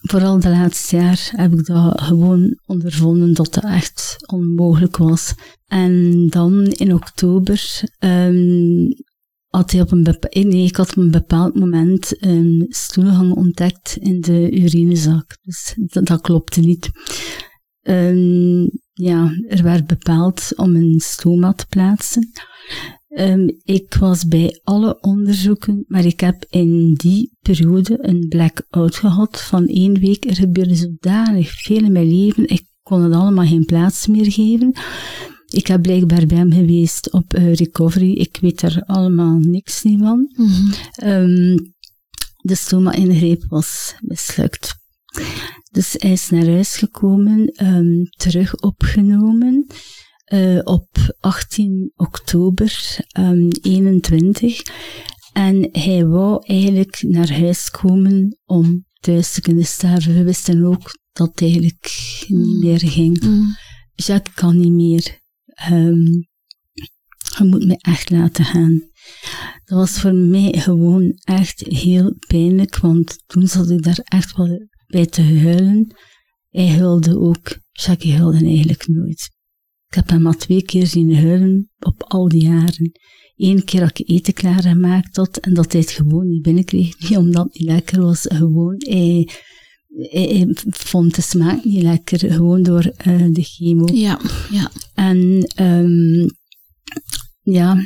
[0.00, 5.34] vooral de laatste jaar heb ik dat gewoon ondervonden dat dat echt onmogelijk was.
[5.66, 8.86] En dan in oktober ehm,
[9.46, 13.32] had hij op een bepa- eh, nee, ik had op een bepaald moment een stoelgang
[13.32, 15.38] ontdekt in de urinezak.
[15.42, 16.90] Dus dat, klopte niet.
[17.80, 22.30] Ehm, ja, er werd bepaald om een stoma te plaatsen.
[23.10, 29.40] Ehm, ik was bij alle onderzoeken, maar ik heb in die periode een blackout gehad
[29.40, 30.24] van één week.
[30.24, 34.72] Er gebeurde zodanig veel in mijn leven, ik kon het allemaal geen plaats meer geven.
[35.48, 38.12] Ik heb blijkbaar bij hem geweest op uh, recovery.
[38.12, 40.32] Ik weet er allemaal niks niet van.
[40.36, 40.72] Mhm.
[40.92, 41.56] Ehm,
[42.36, 44.74] de stoma-ingreep was mislukt.
[45.70, 49.66] Dus hij is naar huis gekomen, ehm, terug opgenomen
[50.30, 54.62] eh, op 18 oktober um, 21.
[55.32, 60.14] En hij wou eigenlijk naar huis komen om thuis te kunnen sterven.
[60.14, 63.20] We wisten ook dat het eigenlijk niet meer ging.
[63.20, 63.42] Mhm.
[63.94, 65.18] Jacques kan niet meer.
[65.44, 66.04] Ehm,
[67.38, 68.82] je moet me echt laten gaan.
[69.64, 74.68] Dat was voor mij gewoon echt heel pijnlijk, want toen zat ik daar echt wel
[74.86, 75.94] bij te huilen.
[76.48, 77.58] Hij huilde ook.
[77.70, 79.38] Jacques huilde eigenlijk nooit.
[79.90, 82.92] Ik heb hem maar twee keer zien huilen op al die jaren.
[83.36, 87.00] Eén keer dat ik eten klaargemaakt had en dat hij het gewoon niet binnenkreeg.
[87.00, 88.74] Niet omdat het niet lekker was, gewoon.
[88.78, 89.28] Hij,
[89.88, 93.88] hij, hij vond de smaak niet lekker, gewoon door eh, de chemo.
[93.92, 94.70] Ja, ja.
[94.94, 96.28] En ehm,
[97.42, 97.76] ja,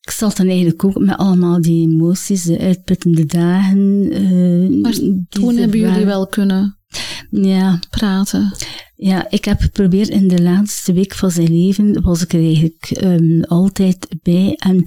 [0.00, 4.10] ik zat dan eigenlijk ook met allemaal die emoties, de uitputtende dagen.
[4.10, 4.94] eh, Maar
[5.28, 6.78] toen hebben jullie wel kunnen
[7.30, 8.52] Ja, praten.
[8.94, 12.90] ja, ik heb geprobeerd in de laatste week van zijn leven, was ik er eigenlijk
[12.90, 14.54] ehm, altijd bij.
[14.58, 14.84] En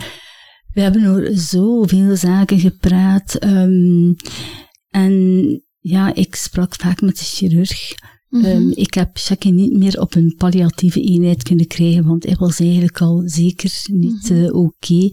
[0.73, 3.35] we hebben over zoveel zaken gepraat.
[3.35, 4.13] ehm,
[4.89, 7.93] en ja, ik sprak vaak met de chirurg.
[8.37, 8.45] Mhm.
[8.45, 12.59] Ehm, ik heb Jackie niet meer op een palliatieve eenheid kunnen krijgen, want hij was
[12.59, 14.43] eigenlijk al zeker niet Mhm.
[14.43, 15.09] eh, oké.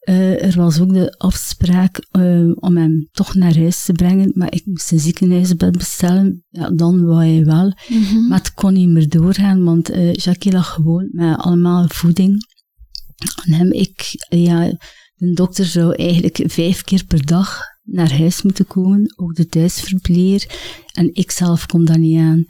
[0.00, 4.52] Eh, er was ook de afspraak eh, om hem toch naar huis te brengen, maar
[4.54, 6.44] ik moest een ziekenhuisbed bestellen.
[6.48, 7.72] Ja, dan wou hij wel.
[7.88, 8.28] Mhm.
[8.28, 12.46] Maar het kon niet meer doorgaan, want Jackie lag gewoon met allemaal voeding.
[13.44, 14.76] En hem, ik, ja,
[15.14, 20.46] de dokter zou eigenlijk vijf keer per dag naar huis moeten komen, ook de thuisverpleger.
[20.92, 22.46] En ik zelf kom daar niet aan.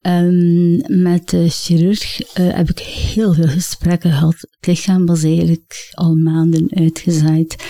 [0.00, 4.34] Ehm, met de chirurg eh, heb ik heel veel gesprekken gehad.
[4.40, 7.64] Het lichaam was eigenlijk al maanden uitgezaaid.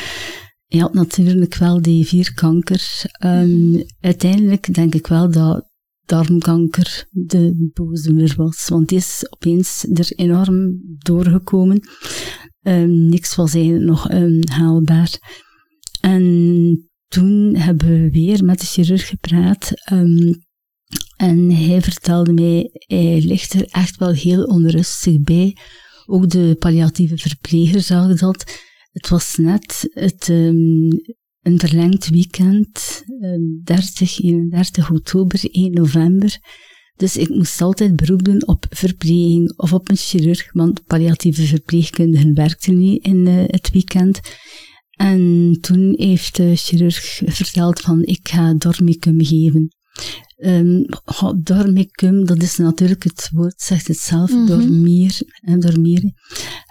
[0.66, 3.06] Hij had natuurlijk wel die vier kankers.
[3.10, 5.66] Ehm, uiteindelijk denk ik wel dat
[6.04, 8.68] darmkanker de boosdoener was.
[8.68, 11.80] Want die is opeens er enorm doorgekomen.
[12.62, 14.08] Ehm, niks was eigenlijk nog
[14.50, 15.10] haalbaar.
[16.00, 19.70] En toen hebben we weer met de chirurg gepraat.
[19.74, 20.32] ehm,
[21.16, 25.56] en hij vertelde mij, hij ligt er echt wel heel onrustig bij.
[26.06, 28.60] Ook de palliatieve verpleger zag dat.
[28.92, 30.90] Het was net het, ehm,
[31.42, 36.38] een verlengd weekend, ehm, 30, 31 oktober, 1 november.
[36.96, 42.34] Dus ik moest altijd beroep doen op verpleging of op een chirurg, want palliatieve verpleegkundigen
[42.34, 44.20] werkten niet in eh, het weekend.
[44.98, 49.72] En toen heeft de chirurg verteld van, ik ga dormicum geven.
[50.36, 50.82] Ehm,
[51.42, 54.46] dormicum, dat is natuurlijk het woord, zegt het zelf, Mhm.
[54.46, 55.20] dormier,
[55.58, 56.14] dormieren.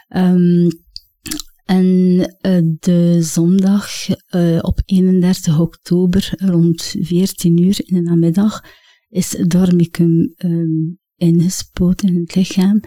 [0.08, 0.70] Ehm,
[1.66, 1.90] en
[2.42, 3.90] eh, de zondag
[4.28, 8.62] eh, op 31 oktober rond 14 uur in de namiddag
[9.10, 12.80] is dormicum ehm, ingespoten in het lichaam.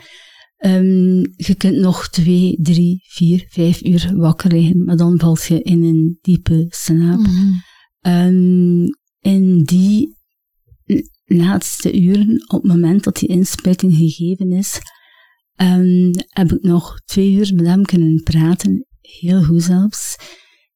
[0.60, 5.62] Ehm, je kunt nog twee, drie, vier, vijf uur wakker liggen, maar dan valt je
[5.62, 7.20] in een diepe slaap.
[8.00, 8.86] Ehm,
[9.20, 10.16] in die
[11.24, 14.80] laatste uren, op het moment dat die inspuiting gegeven is,
[15.54, 18.86] ehm, heb ik nog twee uur met hem kunnen praten.
[19.00, 20.16] Heel goed zelfs.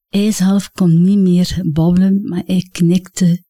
[0.09, 3.45] Hij zelf kon niet meer babbelen, maar hij knikte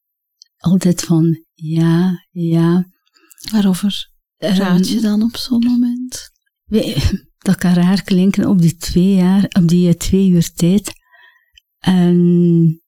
[0.56, 2.88] altijd van ja, ja.
[3.52, 4.12] Waarover
[4.52, 6.33] praat je dan op zo'n moment?
[7.38, 10.92] dat kan raar klinken op die twee jaar, op die eh, twee uur tijd.
[11.78, 12.83] En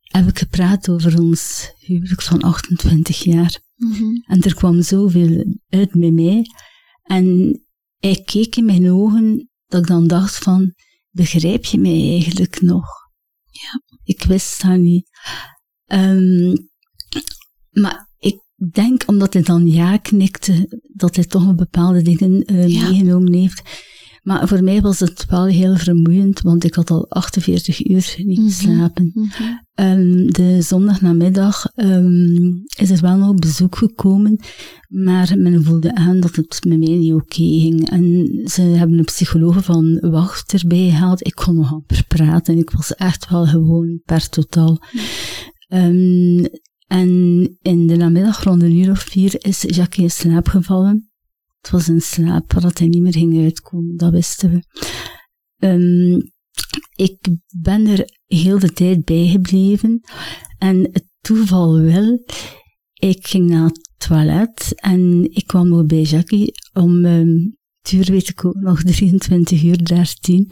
[0.00, 3.60] heb ik gepraat over ons huwelijk van 28 jaar.
[3.76, 4.04] Mhm.
[4.26, 6.46] En er kwam zoveel uit bij mij.
[7.02, 7.60] En
[7.98, 10.74] hij keek in mijn ogen dat ik dan dacht van,
[11.10, 12.86] begrijp je mij eigenlijk nog?
[13.50, 13.82] Ja.
[14.04, 15.08] Ik wist dat niet.
[15.84, 16.56] Ehm,
[17.70, 18.40] maar ik
[18.72, 22.88] denk, omdat hij dan ja knikte, dat hij toch een bepaalde dingen Ja.
[22.88, 23.62] meegenomen heeft.
[24.22, 28.38] Maar voor mij was het wel heel vermoeiend, want ik had al 48 uur niet
[28.38, 28.46] Mhm.
[28.48, 29.10] geslapen.
[29.14, 29.26] Mhm.
[29.74, 34.40] Ehm, de zondagnamiddag ehm, is er wel nog bezoek gekomen,
[34.88, 37.90] maar men voelde aan dat het met mij niet oké ging.
[37.90, 41.26] En ze hebben een psycholoog van wacht erbij gehaald.
[41.26, 42.58] Ik kon nog amper praten.
[42.58, 44.78] Ik was echt wel gewoon per totaal.
[45.68, 46.44] Ehm,
[46.90, 47.08] en
[47.62, 51.10] in de namiddag rond een uur of vier is Jacques in slaap gevallen.
[51.60, 54.62] Het was een slaap waar hij niet meer ging uitkomen, dat wisten we.
[55.58, 56.20] Ehm,
[56.94, 57.28] ik
[57.60, 60.00] ben er heel de tijd bij gebleven.
[60.58, 62.24] En het toeval wil,
[62.94, 68.04] ik ging naar het toilet en ik kwam nog bij Jackie om, um, het uur
[68.04, 70.50] weet ik ook nog, 23 uur 13.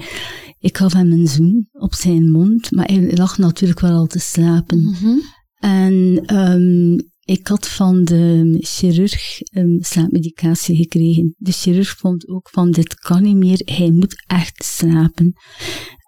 [0.58, 4.18] Ik gaf hem een zoen op zijn mond, maar hij lag natuurlijk wel al te
[4.18, 4.82] slapen.
[4.82, 5.16] Mhm.
[5.58, 11.34] En um, ik had van de chirurg um, slaapmedicatie gekregen.
[11.36, 15.32] De chirurg vond ook van, dit kan niet meer, hij moet echt slapen.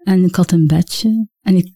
[0.02, 1.72] En ik had een bedje en ik,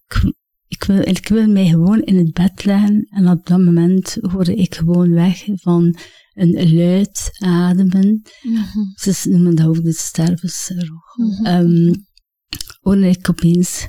[0.68, 3.06] ik, wil, ik wil mij gewoon in het bed leggen.
[3.10, 5.96] En op dat moment hoorde ik gewoon weg van
[6.32, 8.22] een luid ademen.
[8.42, 8.78] Mhm.
[8.94, 11.16] Ze noemen dat ook de stervensrog.
[11.16, 11.46] Mhm.
[11.46, 12.06] Um,
[12.80, 13.86] hoorde ik opeens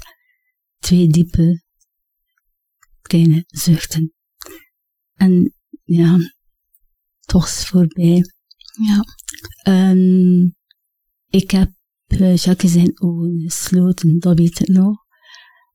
[0.79, 1.63] twee diepe
[3.07, 4.13] kleine zuchten.
[5.13, 6.17] En ja,
[7.19, 8.23] het was voorbij.
[8.85, 9.03] Ja.
[9.63, 10.41] Ehm,
[11.29, 11.71] ik heb
[12.07, 14.97] uh, Jacques zijn ogen gesloten, dat weet ik nog.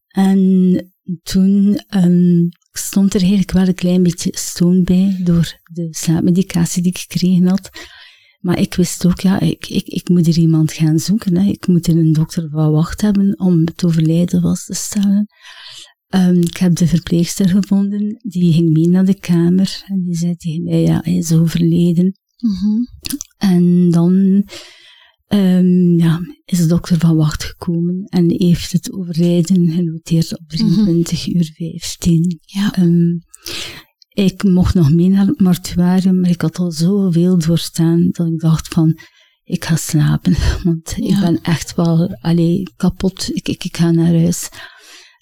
[0.06, 6.82] En toen um, stond er eigenlijk wel een klein beetje stoom bij door de slaapmedicatie
[6.82, 7.70] die ik gekregen had.
[8.40, 11.36] Maar ik wist ook, ja, ik, ik, ik moet er iemand gaan zoeken.
[11.36, 11.50] Hè.
[11.50, 15.26] Ik moet er een dokter van wacht hebben om het overlijden vast te stellen.
[16.14, 20.36] Um, ik heb de verpleegster gevonden, die ging mee naar de kamer en die zei
[20.36, 22.18] tegen mij, ja, hij is overleden.
[22.38, 22.82] Mhm.
[23.38, 24.44] En dan
[25.28, 31.26] um, ja, is de dokter van wacht gekomen en heeft het overlijden genoteerd op 23
[31.26, 32.40] uur 15.
[32.40, 32.78] Ja.
[32.78, 33.18] Um,
[34.08, 38.40] ik mocht nog mee naar het mortuarium, maar ik had al zoveel doorstaan dat ik
[38.40, 38.98] dacht van,
[39.44, 44.14] ik ga slapen, want ik ben echt wel allee, kapot, ik, ik, ik ga naar
[44.14, 44.48] huis.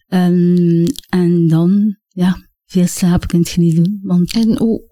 [0.08, 4.82] Um, en dan, ja, veel slapen kun je niet doen, want En hoe,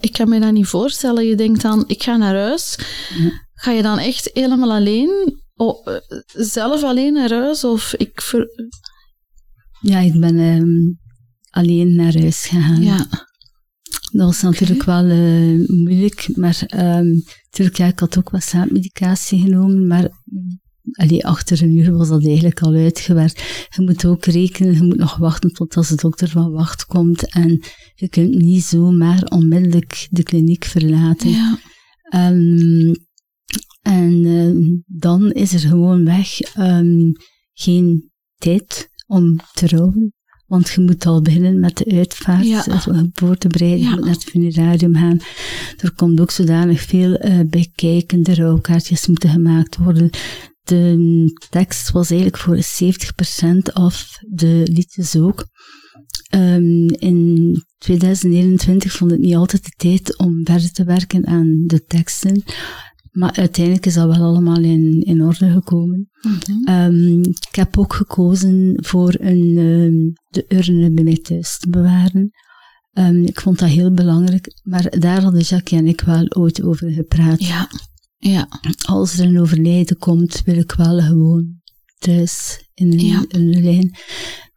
[0.00, 1.26] ik kan me dat niet voorstellen.
[1.26, 2.78] Je denkt dan, ik ga naar huis.
[3.18, 3.30] Ja.
[3.54, 5.96] Ga je dan echt helemaal alleen, oh, eh,
[6.34, 7.64] zelf alleen naar huis?
[7.64, 8.48] Of ik ver-
[9.80, 10.98] ja, ik ben um,
[11.50, 12.82] alleen naar huis gegaan.
[12.82, 13.06] ja.
[14.12, 19.40] Dat was natuurlijk wel uh, moeilijk, maar um, natuurlijk, ja, ik had ook wat slaapmedicatie
[19.40, 20.08] genomen, maar
[20.92, 23.66] allee, achter een uur was dat eigenlijk al uitgewerkt.
[23.76, 27.32] Je moet ook rekenen, je moet nog wachten tot als de dokter van wacht komt
[27.32, 27.62] en
[27.94, 31.30] je kunt niet zomaar onmiddellijk de kliniek verlaten.
[31.30, 31.58] ja.
[32.30, 32.94] Um,
[33.82, 37.12] en uh, dan is er gewoon weg um,
[37.52, 40.12] geen tijd om te rouwen.
[40.46, 42.64] Want je moet al beginnen met de uitvaart, Ja.
[42.66, 43.08] ja.
[43.12, 43.88] voorbereiden, Ja.
[43.88, 45.20] je moet naar het funerarium gaan.
[45.78, 50.10] Er komt ook zodanig veel uh, bij kijken, de rouwkaartjes moeten gemaakt worden.
[50.70, 55.46] De tekst was eigenlijk voor 70% af, de liedjes ook.
[56.34, 61.84] Um, in 2021 vond ik niet altijd de tijd om verder te werken aan de
[61.84, 62.42] teksten.
[63.10, 66.10] Maar uiteindelijk is dat wel allemaal in, in orde gekomen.
[66.20, 66.70] Mhm.
[66.70, 72.30] Um, ik heb ook gekozen voor een, um, de urne bij mij thuis te bewaren.
[72.92, 76.90] Um, ik vond dat heel belangrijk, maar daar hadden Jacques en ik wel ooit over
[76.90, 77.44] gepraat.
[77.46, 77.68] ja.
[78.22, 78.48] Ja.
[78.86, 81.60] Als er een overlijden komt, wil ik wel gewoon
[81.98, 83.24] thuis in een, Ja.
[83.28, 83.96] een lijn.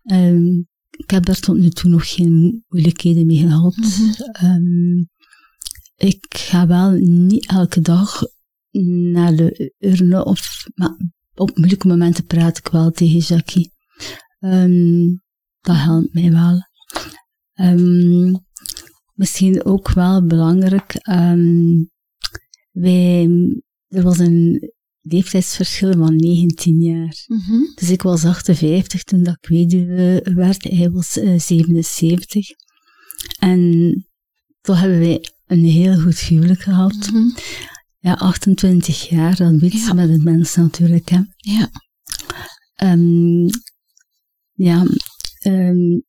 [0.03, 3.75] Um, ik heb daar tot nu toe nog geen moeilijkheden mee gehad.
[3.75, 4.45] Mhm.
[4.45, 5.09] Um,
[5.95, 8.21] ik ga wel niet elke dag
[9.11, 10.97] naar de urne, of, maar
[11.35, 13.71] op moeilijke momenten praat ik wel tegen Jackie.
[14.39, 15.21] Um,
[15.61, 16.59] dat helpt mij wel.
[17.53, 18.45] Um,
[19.13, 21.91] misschien ook wel belangrijk, um,
[22.73, 23.29] wij,
[23.87, 27.23] er was een leeftijdsverschil van 19 jaar.
[27.27, 27.61] Mhm.
[27.75, 32.47] Dus ik was 58 toen dat ik weduwe werd, hij was uh, 77.
[33.39, 33.59] En
[34.61, 37.09] toen hebben wij een heel goed huwelijk gehad.
[37.11, 37.29] Mhm.
[37.99, 39.77] Ja, 28 jaar, dat Ja.
[39.77, 41.09] ze met het mens natuurlijk.
[41.09, 41.19] Hè.
[41.37, 41.69] Ja.
[42.83, 43.49] Um,
[44.53, 44.85] ja,
[45.45, 46.03] um,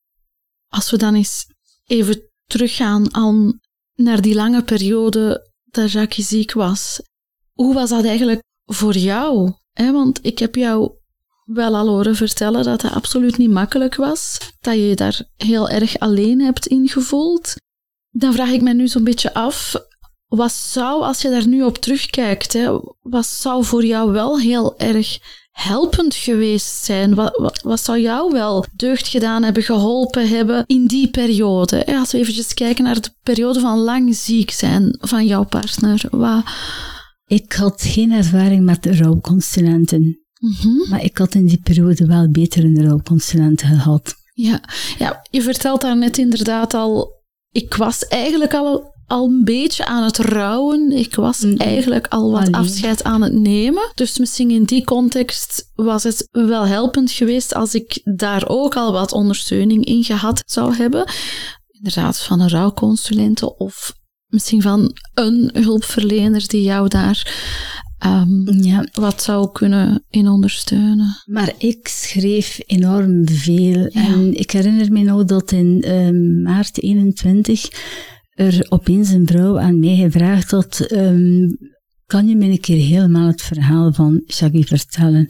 [0.68, 1.46] Als we dan eens
[1.84, 3.60] even teruggaan aan,
[3.94, 7.00] naar die lange periode dat Jacques ziek was.
[7.52, 9.52] Hoe was dat eigenlijk voor jou?
[9.72, 10.92] Want ik heb jou
[11.44, 14.38] wel al horen vertellen dat het absoluut niet makkelijk was.
[14.60, 17.54] Dat je je daar heel erg alleen hebt ingevoeld.
[18.10, 19.74] Dan vraag ik me nu zo'n beetje af,
[20.26, 24.78] wat zou, als je daar nu op terugkijkt, hè, wat zou voor jou wel heel
[24.78, 25.18] erg
[25.54, 27.14] helpend geweest zijn?
[27.14, 31.86] Wat, wat, wat, zou jou wel deugd gedaan hebben, geholpen hebben in die periode?
[31.86, 36.02] Als we eventjes kijken naar de periode van lang ziek zijn van jouw partner.
[36.10, 36.42] Wat...
[37.26, 40.18] Ik had geen ervaring met rouwconsulenten.
[40.38, 40.86] Mm -hmm.
[40.88, 44.14] Maar ik had in die periode wel beter een rouwconsulent gehad.
[44.32, 44.60] Ja.
[44.98, 47.22] ja, je vertelt daar net inderdaad al...
[47.50, 50.92] Ik was eigenlijk al al een beetje aan het rouwen.
[50.92, 51.56] Ik was Mhm.
[51.56, 53.90] eigenlijk al wat afscheid aan het nemen.
[53.94, 58.92] Dus misschien in die context was het wel helpend geweest als ik daar ook al
[58.92, 61.04] wat ondersteuning in gehad zou hebben.
[61.70, 63.92] Inderdaad, van een rouwconsulente of
[64.26, 67.42] misschien van een hulpverlener die jou daar
[67.98, 71.16] ehm, Ja, wat zou kunnen in ondersteunen.
[71.24, 73.88] maar ik schreef enorm veel.
[73.90, 74.04] Ja.
[74.06, 77.68] En ik herinner me nog dat in ehm, maart 21
[78.34, 81.48] er opeens een vrouw aan mij gevraagd had: ehm,
[82.06, 85.26] Kan je me een keer helemaal het verhaal van Shaggy vertellen?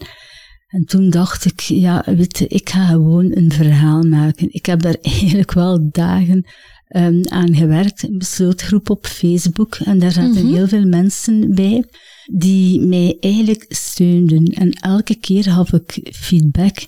[0.67, 4.47] En toen dacht ik, ja, weet je, ik ga gewoon een verhaal maken.
[4.53, 6.45] Ik heb daar eigenlijk wel dagen
[6.87, 9.75] ehm, aan gewerkt, een beslootgroep op Facebook.
[9.75, 10.53] En daar zaten Mhm.
[10.53, 11.83] heel veel mensen bij
[12.31, 14.43] die mij eigenlijk steunden.
[14.43, 16.85] En elke keer gaf ik feedback.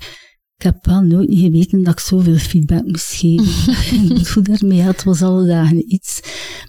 [0.57, 3.73] Ik heb wel nooit niet geweten dat ik zoveel feedback moest geven.
[4.17, 6.19] ik bedoel daarmee, het was alle dagen iets.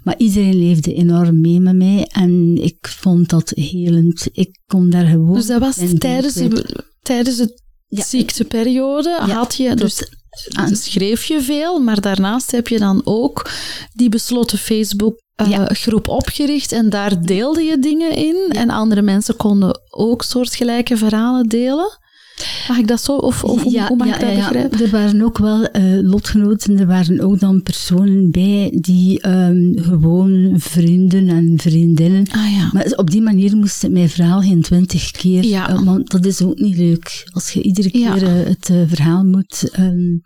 [0.04, 4.28] Maar iedereen leefde enorm mee met mij en ik vond dat helend.
[4.32, 5.34] Ik kon daar gewoon...
[5.34, 8.02] Dus dat was tijdens, de, tijdens de Ja.
[8.04, 10.08] ziekteperiode Ja, had je, tot dus
[10.48, 13.50] aan- schreef je veel, maar daarnaast heb je dan ook
[13.94, 15.64] die besloten Facebook eh, Ja.
[15.72, 21.46] groep opgericht en daar deelde je dingen in en andere mensen konden ook soortgelijke verhalen
[21.48, 21.98] delen.
[22.68, 24.80] Mag ik dat zo, of, of hoe, hoe mag ik dat begrijpen?
[24.80, 30.54] Er waren ook wel eh, lotgenoten, er waren ook dan personen bij die ehm, gewoon
[30.56, 32.26] vrienden en vriendinnen.
[32.30, 32.70] Ah ja.
[32.72, 36.42] Maar op die manier moest ik mijn verhaal geen twintig keer, eh, want dat is
[36.42, 37.28] ook niet leuk.
[37.32, 40.16] Als je iedere keer eh, het verhaal moet ehm,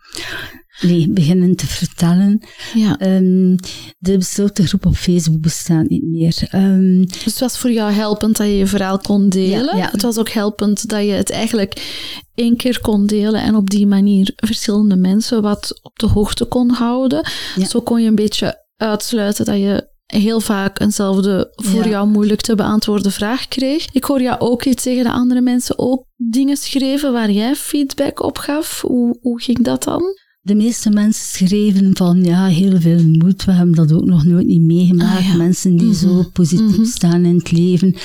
[0.81, 2.41] nee, beginnen te vertellen.
[2.73, 2.97] ja.
[2.99, 3.55] Ehm,
[3.97, 6.47] de besloten groep op Facebook bestaat niet meer.
[6.49, 9.77] Ehm, Dus het was voor jou helpend dat je je verhaal kon delen.
[9.77, 9.89] Ja, ja.
[9.91, 12.01] Het was ook helpend dat je het eigenlijk
[12.35, 16.69] één keer kon delen en op die manier verschillende mensen wat op de hoogte kon
[16.69, 17.27] houden.
[17.69, 21.89] Zo kon je een beetje uitsluiten dat je heel vaak eenzelfde voor Ja.
[21.89, 23.85] jou moeilijk te beantwoorden vraag kreeg.
[23.91, 28.23] Ik hoor jou ook iets zeggen dat andere mensen ook dingen schreven waar jij feedback
[28.23, 28.81] op gaf.
[28.81, 30.03] Hoe, hoe ging dat dan?
[30.45, 33.45] De meeste mensen schreven van ja, heel veel moed.
[33.45, 35.17] We hebben dat ook nog nooit niet meegemaakt.
[35.19, 35.35] Ah, ja.
[35.35, 35.95] Mensen die Mhm.
[35.95, 36.85] zo positief Mhm.
[36.85, 37.95] staan in het leven.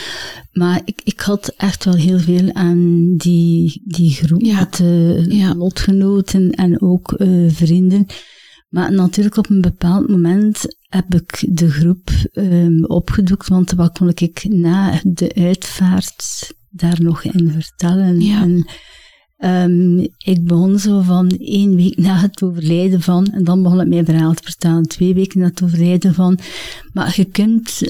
[0.52, 4.58] Maar ik, ik had echt wel heel veel aan die, die groep Ja.
[4.58, 5.54] met eh, Ja.
[5.54, 8.06] lotgenoten en ook eh, vrienden.
[8.68, 14.12] Maar natuurlijk op een bepaald moment heb ik de groep ehm, opgedoekt, want wat kon
[14.14, 18.20] ik na de uitvaart daar nog in vertellen?
[18.20, 18.42] Ja.
[18.42, 18.66] En,
[19.38, 23.88] Ehm, ik begon zo van één week na het overlijden van, en dan begon ik
[23.88, 26.38] mijn verhaal te vertellen, twee weken na het overlijden van.
[26.92, 27.80] Maar je kunt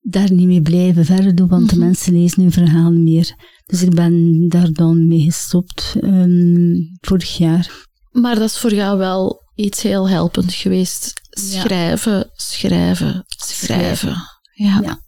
[0.00, 1.84] daar niet mee blijven verder doen, want de Mhm.
[1.84, 3.34] mensen lezen hun verhaal niet meer.
[3.66, 7.84] Dus ik ben daar dan mee gestopt ehm, vorig jaar.
[8.12, 11.12] Maar dat is voor jou wel iets heel helpend geweest.
[11.30, 11.60] Ja.
[11.60, 14.16] Schrijven, schrijven, schrijven.
[14.54, 14.80] Ja.
[14.82, 14.98] Ja.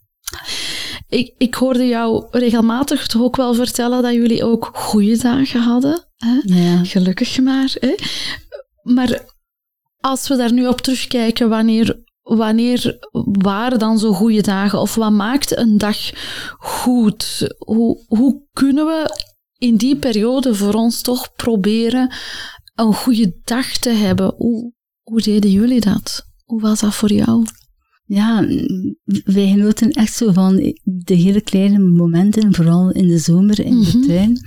[1.08, 6.04] Ik, ik hoorde jou regelmatig toch ook wel vertellen dat jullie ook goede dagen hadden.
[6.16, 6.40] Hè?
[6.42, 6.84] Ja.
[6.84, 7.76] Gelukkig maar.
[7.80, 7.94] Hè?
[8.82, 9.24] Maar
[10.00, 14.80] als we daar nu op terugkijken, wanneer, wanneer waren dan zo goede dagen?
[14.80, 15.96] Of wat maakt een dag
[16.58, 17.54] goed?
[17.58, 19.24] Hoe, hoe kunnen we
[19.58, 22.14] in die periode voor ons toch proberen
[22.74, 24.34] een goede dag te hebben?
[24.36, 26.26] Hoe, hoe deden jullie dat?
[26.44, 27.44] Hoe was dat voor jou?
[28.10, 28.46] Ja,
[29.24, 34.00] wij genoten echt zo van de hele kleine momenten, vooral in de zomer in Mhm.
[34.00, 34.40] de tuin.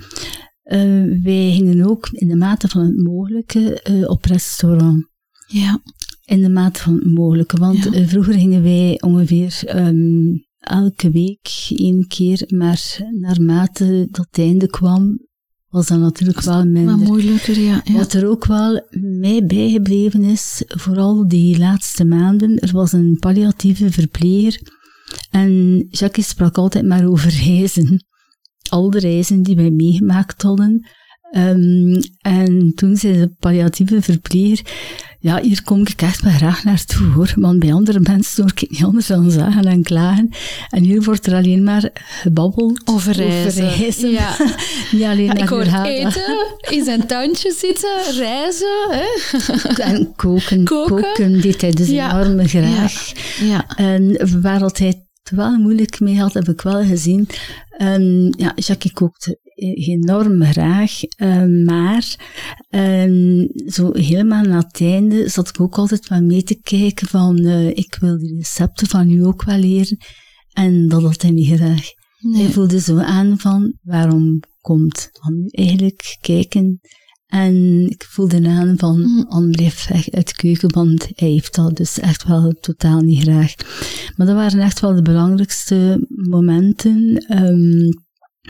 [0.62, 5.06] Eh, wij gingen ook in de mate van het mogelijke eh, op restaurant.
[5.46, 5.82] Ja.
[6.24, 7.56] In de mate van het mogelijke.
[7.58, 7.92] Want Ja.
[7.92, 14.66] eh, vroeger gingen wij ongeveer ehm, elke week één keer, maar naarmate dat het einde
[14.66, 15.18] kwam,
[15.72, 16.98] was dat natuurlijk wel Maar minder.
[16.98, 17.80] moeilijker, ja.
[17.84, 17.92] ja.
[17.92, 18.86] Wat er ook wel
[19.20, 24.60] mij bijgebleven is, vooral die laatste maanden, er was een palliatieve verpleger
[25.30, 28.04] en Jacques sprak altijd maar over reizen.
[28.70, 30.86] Al de reizen die wij meegemaakt hadden.
[31.30, 34.60] Ehm, en toen zei de palliatieve verpleger,
[35.22, 38.70] ja, hier kom ik echt wel graag naartoe hoor, want bij andere mensen hoor ik
[38.70, 40.30] niet anders dan zagen en klagen.
[40.70, 41.90] En hier wordt er alleen maar
[42.22, 43.68] gebabbeld Over reizen.
[43.68, 44.10] reizen.
[44.10, 44.36] Ja.
[44.92, 48.86] Niet alleen Ja, ik hoor eten, in zijn tuintje zitten, reizen.
[48.90, 49.04] Hè?
[49.82, 51.02] En koken, Koken.
[51.02, 52.20] koken, deed hij dus Ja.
[52.20, 53.12] enorm graag.
[53.40, 53.66] Ja.
[53.76, 57.28] En waar hij het wel moeilijk mee had, heb ik wel gezien.
[57.76, 59.40] En ja, Jackie kookte
[59.74, 62.16] enorm graag, eh, maar
[62.68, 67.38] ehm, zo helemaal na het einde zat ik ook altijd wat mee te kijken van
[67.38, 69.96] eh, ik wil die recepten van u ook wel leren.
[70.52, 71.84] En dat had hij niet graag.
[72.18, 72.42] Nee.
[72.42, 76.80] Hij voelde zo aan van waarom komt dan nu eigenlijk kijken
[77.32, 79.26] En ik voelde aan van.
[79.28, 83.22] Anne blijft weg uit de keuken, want hij heeft dat dus echt wel totaal niet
[83.22, 83.54] graag.
[84.16, 87.16] Maar dat waren echt wel de belangrijkste momenten.
[87.16, 87.90] Ehm,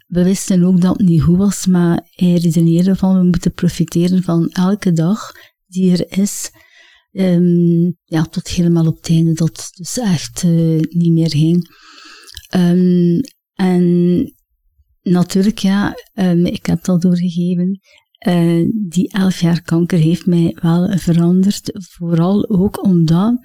[0.07, 4.23] we wisten ook dat het niet goed was, maar hij redeneerde van, we moeten profiteren
[4.23, 5.33] van elke dag
[5.67, 6.51] die er is.
[7.13, 11.69] Ehm, ja, tot helemaal op het einde dat het dus echt eh, niet meer ging.
[12.49, 13.21] Ehm,
[13.55, 14.35] en
[15.03, 15.95] natuurlijk, ja,
[16.43, 17.81] ik heb dat doorgegeven.
[18.23, 21.71] Eh, die elf jaar kanker heeft mij wel veranderd.
[21.91, 23.39] Vooral ook omdat,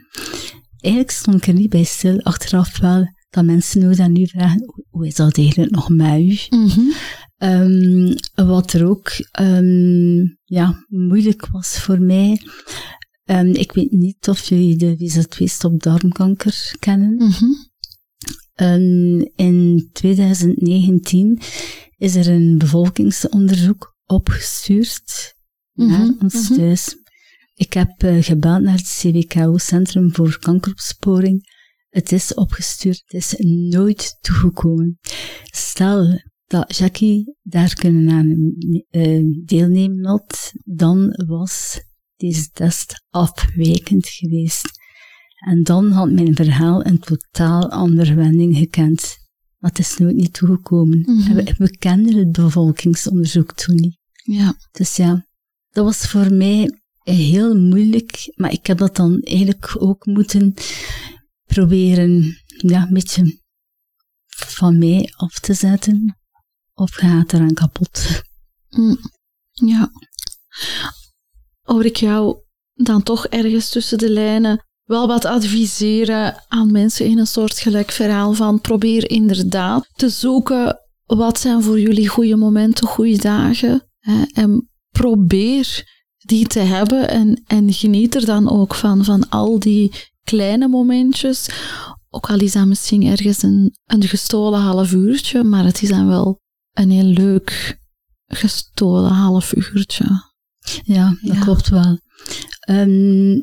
[0.80, 4.74] eigenlijk stond ik er niet bij stil, achteraf wel, dat mensen nu dan nu vragen,
[4.90, 6.38] hoe- is dat eigenlijk nog met u?
[6.50, 6.80] Mhm.
[7.38, 12.42] Ehm, wat er ook ehm, ja, moeilijk was voor mij.
[13.24, 17.16] ehm, ik weet niet of jullie de visa 2 stop darmkanker kennen.
[17.16, 17.46] Mhm.
[19.36, 21.40] In 2019
[21.98, 25.36] is er een bevolkingsonderzoek opgestuurd
[25.74, 26.60] naar Mhm, ons mhm.
[26.60, 26.96] thuis.
[27.54, 31.56] Ik heb eh, gebeld naar het CWKO Centrum voor Kankeropsporing.
[31.90, 33.36] Het is opgestuurd, het is
[33.70, 35.00] nooit toegekomen.
[35.44, 38.54] Stel dat Jackie daar kunnen aan
[38.90, 41.82] eh, deelnemen had, dan was
[42.16, 44.70] deze test afwijkend geweest.
[45.48, 49.18] En dan had mijn verhaal een totaal andere wending gekend.
[49.58, 51.00] Maar het is nooit niet toegekomen.
[51.00, 51.56] Mhm.
[51.58, 53.98] We kenden het bevolkingsonderzoek toen niet.
[54.24, 54.56] Ja.
[54.72, 55.28] Dus ja,
[55.70, 58.34] dat was voor mij heel moeilijk.
[58.36, 60.54] Maar ik heb dat dan eigenlijk ook moeten
[61.46, 63.40] proberen, ja, een beetje
[64.26, 66.18] van mij af te zetten.
[66.74, 68.22] Of gaat eraan kapot?
[68.70, 69.00] Mm.
[69.52, 69.92] Ja.
[71.62, 72.42] Hoor ik jou
[72.74, 78.34] dan toch ergens tussen de lijnen wel wat adviseren aan mensen in een soortgelijk verhaal
[78.34, 83.82] van probeer inderdaad te zoeken wat zijn voor jullie goede momenten, goede dagen.
[84.00, 89.60] Hè, en probeer die te hebben en, en geniet er dan ook van, van al
[89.60, 89.92] die
[90.24, 91.50] kleine momentjes.
[92.10, 96.08] Ook al is dat misschien ergens een, een gestolen half uurtje, maar het is dan
[96.08, 96.40] wel
[96.74, 97.78] een heel leuk
[98.28, 100.06] gestolen half uurtje.
[100.84, 101.40] Ja, dat Ja.
[101.42, 102.00] klopt wel.
[102.60, 103.36] Ehm,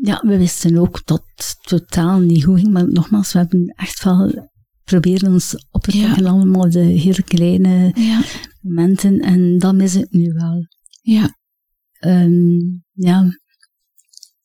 [0.00, 4.04] ja, we wisten ook dat het totaal niet goed ging, maar nogmaals, we hebben echt
[4.04, 4.48] wel
[4.84, 6.04] proberen ons op te Ja.
[6.04, 8.22] trekken, allemaal de hele kleine Ja,
[8.60, 10.66] momenten, en dat mis ik nu wel.
[11.02, 11.36] ja,
[11.98, 12.58] Ehm,
[12.92, 13.26] ja.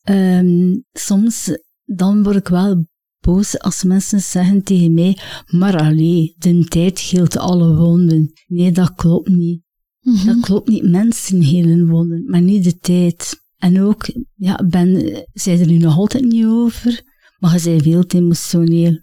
[0.02, 2.86] Ehm, soms dan word ik wel
[3.20, 8.32] boos als mensen zeggen tegen mij, maar allee, de tijd heelt alle wonden.
[8.46, 9.62] Nee, dat klopt niet.
[10.00, 10.26] Mhm.
[10.26, 10.82] Dat klopt niet.
[10.90, 13.42] Mensen helen wonden, maar niet de tijd.
[13.64, 17.02] En ook, ja, ben, zij er nu nog altijd niet over,
[17.38, 19.00] maar je bent veel te emotioneel.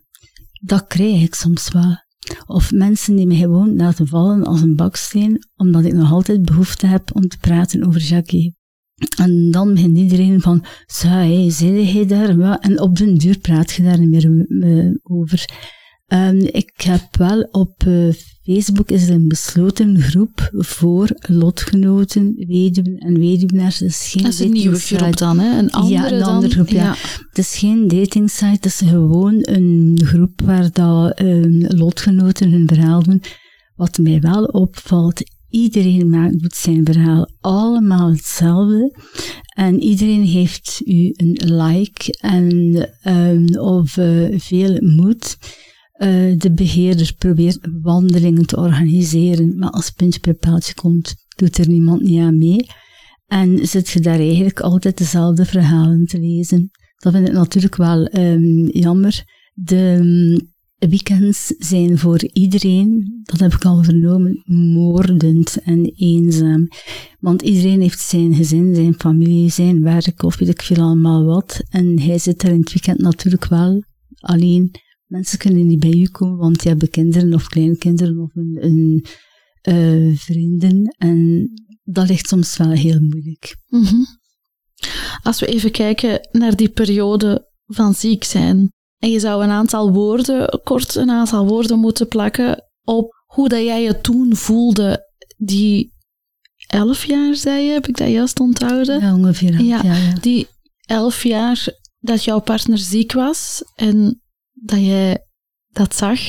[0.51, 1.97] Dat krijg ik soms wel.
[2.45, 6.87] Of mensen die me gewoon laten vallen als een baksteen, omdat ik nog altijd behoefte
[6.87, 8.55] heb om te praten over Jackie.
[9.17, 10.65] En dan begint iedereen van,
[11.01, 12.57] hé, zei hij daar?
[12.59, 15.45] En op den duur praat je daar niet meer eh, over.
[16.11, 22.97] Ehm, ik heb wel op eh, Facebook is er een besloten groep voor lotgenoten, weduwen
[22.97, 23.79] en weduwnaars.
[23.79, 25.57] Het is geen Dat is een nieuwe groep dan, hè?
[25.57, 26.95] Een andere een dan, andere groep, ja.
[27.29, 33.03] Het is geen datingsite, het is gewoon een groep waar dat, ehm, lotgenoten hun verhaal
[33.03, 33.21] doen.
[33.75, 38.95] Wat mij wel opvalt, iedereen maakt, doet zijn verhaal allemaal hetzelfde.
[39.55, 45.37] En iedereen heeft u een like en, ehm, of eh, veel moed.
[46.01, 51.67] Eh, de beheerder probeert wandelingen te organiseren, maar als puntje bij paaltje komt, doet er
[51.67, 52.65] niemand niet aan mee.
[53.27, 56.69] En zit je daar eigenlijk altijd dezelfde verhalen te lezen.
[56.97, 59.23] Dat vind ik natuurlijk wel ehm, jammer.
[59.53, 60.51] De mm,
[60.89, 64.43] weekends zijn voor iedereen, dat heb ik al vernomen,
[64.73, 66.67] moordend en eenzaam.
[67.19, 71.63] Want iedereen heeft zijn gezin, zijn familie, zijn werk of weet ik veel allemaal wat.
[71.69, 73.83] En hij zit er in het weekend natuurlijk wel
[74.19, 74.71] alleen.
[75.11, 79.05] Mensen kunnen niet bij u komen, want je hebt kinderen of kleinkinderen of een, een
[79.61, 80.95] eh, vrienden.
[80.97, 81.49] En
[81.83, 83.57] dat ligt soms wel heel moeilijk.
[83.67, 84.03] Mhm.
[85.23, 88.71] Als we even kijken naar die periode van ziek zijn.
[88.97, 93.63] En je zou een aantal woorden, kort een aantal woorden moeten plakken op hoe dat
[93.63, 95.11] jij je toen voelde.
[95.37, 95.93] Die
[96.67, 98.99] elf jaar, zei je, heb ik dat juist onthouden?
[99.01, 99.61] Ja, ongeveer.
[99.61, 99.83] Ja.
[99.83, 100.13] Ja, ja.
[100.13, 100.47] Die
[100.85, 101.67] elf jaar
[101.99, 104.21] dat jouw partner ziek was en
[104.63, 105.25] dat jij
[105.69, 106.19] dat zag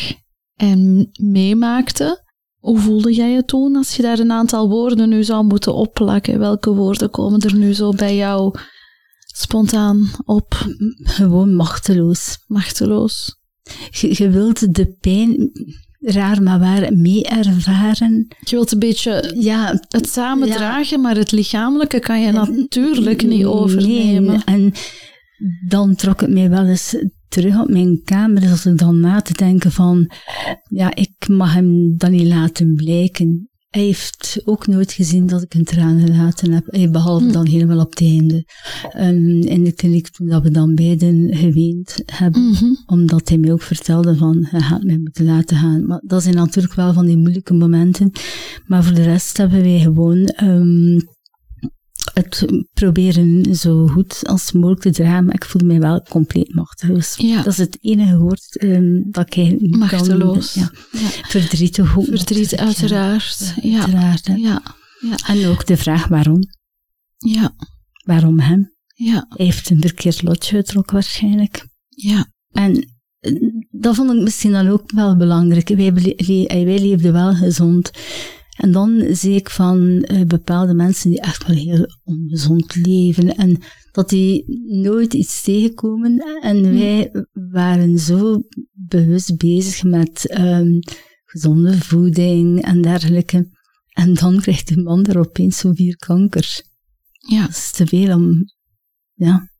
[0.56, 2.20] en meemaakte.
[2.58, 6.38] Hoe voelde jij je toen als je daar een aantal woorden nu zou moeten opplakken?
[6.38, 8.58] Welke woorden komen er nu zo bij jou
[9.34, 10.66] spontaan op?
[10.96, 12.38] Gewoon machteloos.
[12.46, 13.36] Machteloos.
[13.90, 15.50] Je, je wilt de pijn...
[16.00, 18.26] raar, maar waar mee ervaren.
[18.40, 20.54] Je wilt een beetje Ja, het samen Ja.
[20.54, 24.42] dragen, maar het lichamelijke kan je natuurlijk niet overnemen.
[24.44, 24.72] Nee, en
[25.68, 26.96] dan trok het mij wel eens
[27.32, 30.10] terug op mijn kamer, als ik dan na te denken van,
[30.68, 33.46] ja, ik mag hem dan niet laten blijken.
[33.70, 37.32] Hij heeft ook nooit gezien dat ik een traan gelaten heb, eh, behalve Hm.
[37.32, 38.44] dan helemaal op het einde.
[38.92, 42.64] Ehm, in de kliniek, toen dat we dan beiden geweend hebben, Mhm.
[42.86, 45.86] omdat hij mij ook vertelde van, hij gaat mij moeten laten gaan.
[45.86, 48.10] Maar dat zijn natuurlijk wel van die moeilijke momenten.
[48.66, 50.98] Maar voor de rest hebben wij gewoon ehm,
[52.14, 55.24] het proberen zo goed als mogelijk te dragen.
[55.24, 57.16] Maar ik voel mij wel compleet machteloos.
[57.16, 57.36] Ja.
[57.36, 60.55] Dat is het enige woord ehm, dat ik niet kan- Machteloos.
[60.55, 60.70] Ja.
[60.92, 60.98] Ja.
[61.22, 62.05] Verdrietig ook.
[62.07, 63.55] Verdriet, uiteraard.
[63.62, 63.80] Ja, Ja.
[63.80, 64.26] uiteraard.
[64.36, 64.62] Ja.
[65.26, 66.40] En ook de vraag waarom.
[67.18, 67.55] Ja.
[68.05, 68.74] Waarom hem?
[68.94, 69.26] Ja.
[69.28, 71.66] Hij heeft een verkeerd lotje getrokken waarschijnlijk.
[71.88, 72.26] Ja.
[72.53, 72.88] En
[73.20, 73.32] eh,
[73.70, 75.68] dat vond ik misschien dan ook wel belangrijk.
[75.68, 75.86] Wij,
[76.16, 77.90] eh, wij leefden wel gezond.
[78.57, 83.36] En dan zie ik van eh, bepaalde mensen die echt wel heel ongezond leven.
[83.36, 83.59] En
[83.92, 84.44] dat die
[84.82, 86.18] nooit iets tegenkomen.
[86.40, 88.42] En wij waren zo
[88.72, 90.78] bewust bezig met ehm,
[91.24, 93.48] gezonde voeding en dergelijke.
[93.88, 96.62] En dan krijgt de man er opeens zo vier kanker.
[97.12, 97.40] Ja.
[97.40, 98.44] Dat is te veel om...
[99.14, 99.50] Ja.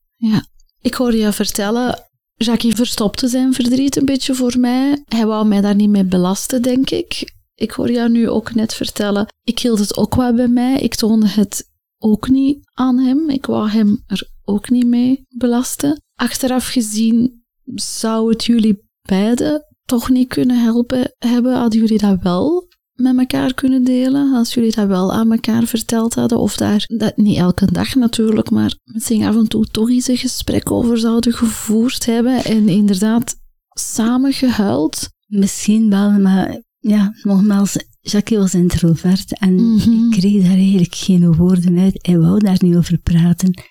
[0.81, 5.03] Ik hoorde je vertellen, Jackie verstopte zijn verdriet een beetje voor mij.
[5.09, 7.35] Hij wou mij daar niet mee belasten, denk ik.
[7.55, 10.79] Ik hoor jou nu ook net vertellen, ik hield het ook wel bij mij.
[10.79, 13.31] Ik toonde het ook niet aan hem.
[13.31, 16.03] Ik wou hem er ook niet mee belasten.
[16.15, 17.45] Achteraf gezien
[17.75, 21.57] zou het jullie beiden toch niet kunnen helpen hebben.
[21.57, 24.35] Hadden jullie dat wel met elkaar kunnen delen?
[24.35, 26.39] Als jullie dat wel aan elkaar verteld hadden?
[26.39, 30.17] Of daar, dat, niet elke dag natuurlijk, maar misschien af en toe toch eens een
[30.17, 33.37] gesprek over zouden gevoerd hebben en inderdaad
[33.69, 35.09] samen gehuild?
[35.27, 39.91] Misschien wel, maar ja, nogmaals, Jackie was introvert en Mhm.
[39.91, 42.07] ik kreeg daar eigenlijk geen woorden uit.
[42.07, 43.63] Hij wou daar niet over praten.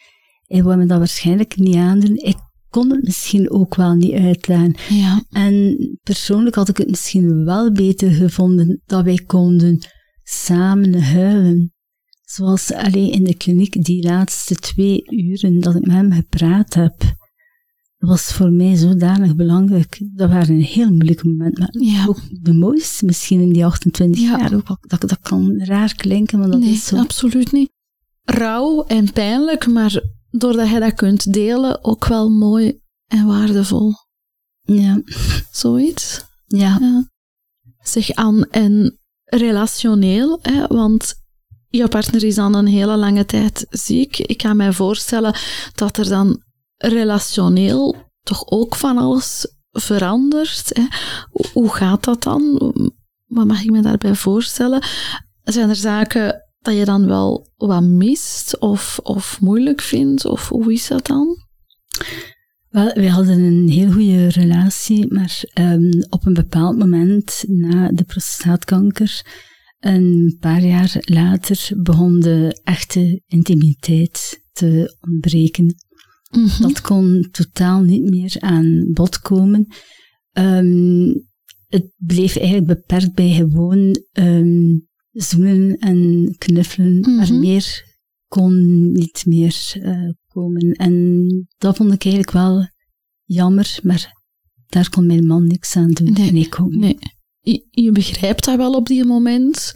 [0.47, 2.16] Hij wou me dat waarschijnlijk niet aandoen.
[2.16, 2.38] Ik
[2.70, 4.76] kon het misschien ook wel niet uitleggen.
[4.89, 5.24] Ja.
[5.30, 9.80] En persoonlijk had ik het misschien wel beter gevonden dat wij konden
[10.24, 11.74] samen huilen.
[12.22, 16.95] Zoals alleen in de kliniek die laatste twee uren dat ik met hem gepraat heb.
[18.01, 19.99] Dat was voor mij zodanig belangrijk.
[20.13, 21.57] Dat waren een heel moeilijke moment.
[21.57, 22.05] Maar Ja.
[22.07, 24.37] ook de mooiste misschien in die 28 Ja.
[24.37, 24.53] jaar.
[24.53, 26.97] Ook, dat, dat kan raar klinken, maar dat nee, is zo.
[26.97, 27.69] absoluut niet.
[28.23, 33.93] Rauw en pijnlijk, maar doordat je dat kunt delen, ook wel mooi en waardevol.
[34.61, 35.01] Ja.
[35.51, 36.25] Zoiets.
[36.47, 36.77] Ja.
[36.79, 37.09] Ja.
[37.83, 41.13] Zeg aan en relationeel, hè, want
[41.67, 44.17] je partner is al een hele lange tijd ziek.
[44.17, 45.35] Ik kan mij voorstellen
[45.75, 46.43] dat er dan
[46.82, 50.69] relationeel toch ook van alles verandert.
[50.73, 50.84] Hè.
[51.51, 52.73] Hoe- gaat dat dan?
[53.27, 54.84] Wat mag ik me daarbij voorstellen?
[55.43, 60.25] Zijn er zaken dat je dan wel wat mist of, of moeilijk vindt?
[60.25, 61.38] Of hoe is dat dan?
[62.69, 68.03] Wel, wij hadden een heel goede relatie, maar ehm, op een bepaald moment na de
[68.03, 69.21] prostaatkanker,
[69.79, 75.75] een paar jaar later, begon de echte intimiteit te ontbreken.
[76.32, 76.61] Mhm.
[76.61, 79.67] Dat kon totaal niet meer aan bod komen.
[80.32, 81.13] Ehm,
[81.67, 84.77] het bleef eigenlijk beperkt bij gewoon ehm,
[85.11, 87.39] zoenen en knuffelen, maar Mhm.
[87.39, 87.89] meer
[88.27, 90.71] kon niet meer eh, komen.
[90.71, 92.67] En dat vond ik eigenlijk wel
[93.23, 94.19] jammer, maar
[94.67, 96.11] daar kon mijn man niks aan doen.
[96.13, 96.71] Nee, en ik ook.
[96.75, 96.97] Nee.
[97.39, 99.73] Je, je begrijpt dat wel op die moment,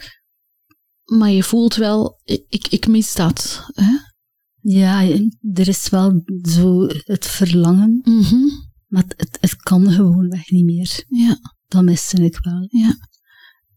[1.03, 3.65] maar je voelt wel, ik, ik mis dat.
[3.73, 3.91] Hè?
[4.67, 5.01] Ja,
[5.53, 8.35] er is wel zo het verlangen, Mhm.
[8.87, 11.03] maar het, het, kan gewoonweg niet meer.
[11.07, 11.37] Ja,
[11.67, 12.65] Dat miste ik wel.
[12.69, 12.97] ja.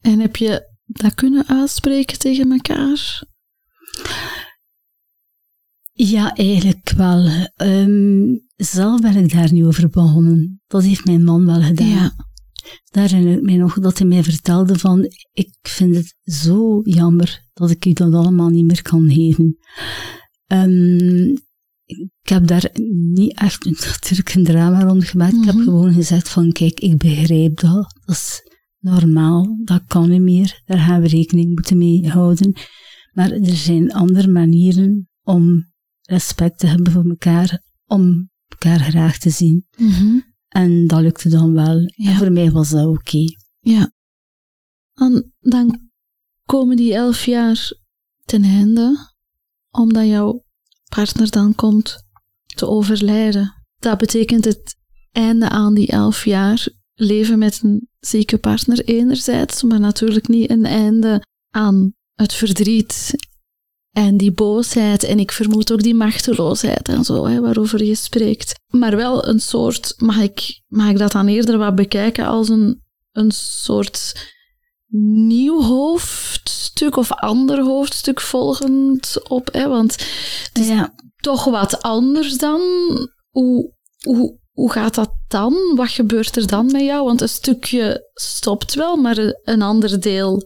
[0.00, 3.22] En heb je dat kunnen uitspreken tegen elkaar?
[5.92, 7.48] Ja, eigenlijk wel.
[7.56, 10.60] Ehm, zelf ben ik daar niet over begonnen.
[10.66, 11.86] Dat heeft mijn man wel gedaan.
[11.88, 12.14] Ja.
[12.90, 17.46] Daar herinner ik mij nog dat hij mij vertelde van, ik vind het zo jammer
[17.52, 19.56] dat ik u dat allemaal niet meer kan geven.
[20.48, 21.36] Ehm,
[21.84, 22.70] ik heb daar
[23.14, 25.34] niet echt natuurlijk een drama rond gemaakt.
[25.36, 25.64] Ik heb Mhm.
[25.64, 27.94] gewoon gezegd van, kijk, ik begrijp dat.
[28.04, 28.42] Dat is
[28.78, 29.58] normaal.
[29.64, 30.62] Dat kan niet meer.
[30.64, 32.52] Daar gaan we rekening moeten mee houden.
[33.12, 35.72] Maar er zijn andere manieren om
[36.02, 39.66] respect te hebben voor elkaar, om elkaar graag te zien.
[39.76, 40.18] Mhm.
[40.48, 41.78] En dat lukte dan wel.
[41.80, 42.10] Ja.
[42.10, 43.24] En voor mij was dat oké.
[43.58, 43.92] Ja.
[44.94, 45.90] En dan
[46.44, 47.72] komen die elf jaar
[48.24, 48.96] ten einde,
[49.70, 50.44] omdat jouw
[50.88, 52.06] partner dan komt
[52.46, 53.54] te overlijden.
[53.78, 54.76] Dat betekent het
[55.12, 56.68] einde aan die elf jaar.
[56.94, 63.14] leven met een zieke partner enerzijds, maar natuurlijk niet een einde aan het verdriet
[63.98, 68.54] en die boosheid en ik vermoed ook die machteloosheid en zo, waarover je spreekt.
[68.66, 72.82] Maar wel een soort, mag ik, mag ik dat dan eerder wat bekijken als een,
[73.12, 74.14] een soort
[75.26, 79.92] nieuw hoofdstuk of ander hoofdstuk volgend op, hè, want
[80.48, 80.94] het is Ja.
[81.16, 82.60] toch wat anders dan.
[83.28, 83.72] Hoe,
[84.04, 85.56] hoe, hoe gaat dat dan?
[85.74, 87.04] Wat gebeurt er dan met jou?
[87.04, 90.42] Want een stukje stopt wel, maar een ander deel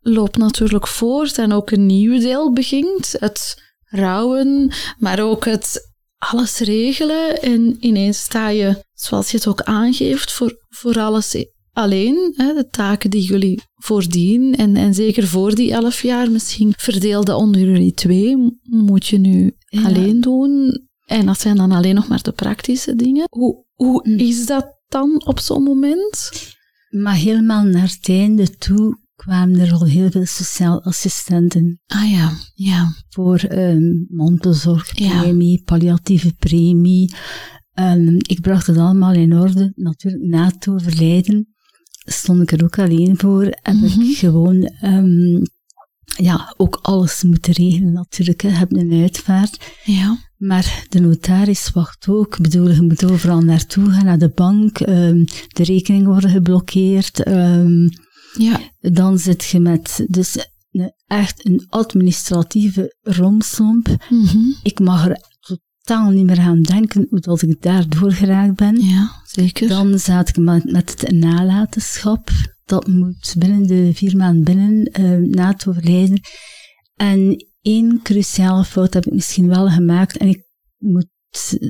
[0.00, 3.14] loopt natuurlijk voort en ook een nieuw deel begint.
[3.18, 7.42] Het rouwen, maar ook het alles regelen.
[7.42, 11.34] En ineens sta je, zoals je het ook aangeeft, voor, voor alles
[11.74, 12.32] alleen.
[12.36, 17.34] Hè, de taken die jullie voordien en, en zeker voor die elf jaar misschien verdeelde
[17.34, 19.82] onder jullie twee, moet je nu Ja.
[19.82, 20.82] alleen doen.
[21.06, 23.26] En dat zijn dan alleen nog maar de praktische dingen.
[23.30, 24.18] Hoe, hoe Mm.
[24.18, 26.30] is dat dan op zo'n moment?
[26.90, 32.32] Maar helemaal naar het einde toe kwamen er al heel veel sociaal assistenten Ah ja,
[32.54, 32.92] ja.
[33.08, 37.14] voor ehm mantelzorgpremie, palliatieve premie.
[37.72, 39.72] Ehm, ik bracht het allemaal in orde.
[39.74, 41.53] Natuurlijk, na het overlijden
[42.04, 43.42] stond ik er ook alleen voor.
[43.44, 44.00] Heb Mhm.
[44.00, 45.42] ik gewoon ehm,
[46.16, 48.40] ja, ook alles moeten regelen natuurlijk.
[48.40, 48.48] Hè.
[48.48, 49.72] Heb een uitvaart.
[49.84, 50.18] Ja.
[50.36, 52.36] Maar de notaris wacht ook.
[52.36, 54.78] Ik bedoel, je moet overal naartoe gaan, naar de bank.
[54.80, 57.22] ehm, de rekeningen worden geblokkeerd.
[57.22, 57.88] ehm,
[58.38, 58.60] Ja.
[58.80, 60.36] dan zit je met dus
[61.06, 63.88] echt een administratieve romslomp.
[64.10, 64.38] Mhm.
[64.62, 68.80] Ik mag er totaal niet meer aan denken hoe dat ik daardoor geraakt ben.
[68.80, 69.10] Ja,
[69.68, 72.30] Dan zat ik met, het nalatenschap.
[72.64, 76.20] Dat moet binnen de vier maanden binnen, eh, na het overlijden.
[76.94, 80.16] En één cruciale fout heb ik misschien wel gemaakt.
[80.16, 80.46] En ik
[80.78, 81.12] moet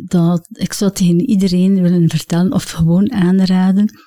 [0.05, 3.99] dat, ik zou tegen iedereen willen vertellen of gewoon aanraden.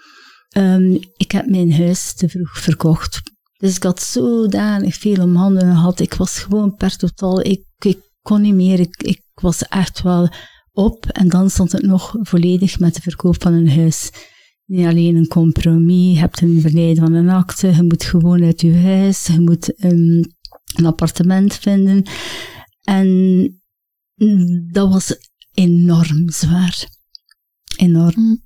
[0.50, 3.22] Ehm, ik heb mijn huis te vroeg verkocht.
[3.58, 6.00] Dus ik had zodanig veel om handen gehad.
[6.00, 8.80] Ik was gewoon per totaal, ik, ik kon niet meer.
[8.80, 10.30] Ik was echt wel
[10.78, 11.06] op.
[11.06, 14.10] En dan stond het nog volledig met de verkoop van een huis.
[14.66, 18.62] Niet alleen een compromis, je hebt een verleden van een akte, je moet gewoon uit
[18.62, 20.24] je huis, je moet ehm,
[20.76, 22.04] een appartement vinden.
[22.84, 23.08] En
[24.72, 25.16] dat was
[25.54, 26.88] enorm zwaar.
[27.78, 28.22] Enorm.
[28.22, 28.44] Mm.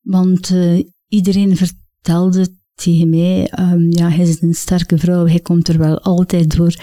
[0.00, 5.68] Want eh, iedereen vertelde tegen mij, ehm, ja, hij is een sterke vrouw, hij komt
[5.68, 6.74] er wel altijd door.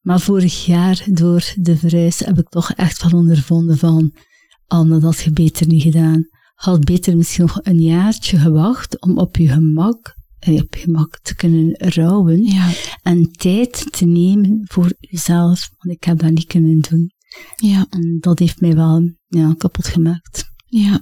[0.00, 4.14] Maar vorig jaar, door de verhuis, heb ik toch echt wel ondervonden van,
[4.70, 6.28] Anne, dat had je beter niet gedaan.
[6.54, 11.18] Had beter misschien nog een jaartje gewacht om op je gemak, eh, op je gemak
[11.22, 12.70] te kunnen rouwen Ja.
[13.02, 15.70] en tijd te nemen voor jezelf.
[15.78, 17.10] Want ik heb dat niet kunnen doen.
[17.56, 17.86] Ja.
[17.90, 20.44] En dat heeft mij wel ja, kapot gemaakt.
[20.66, 21.00] Ja.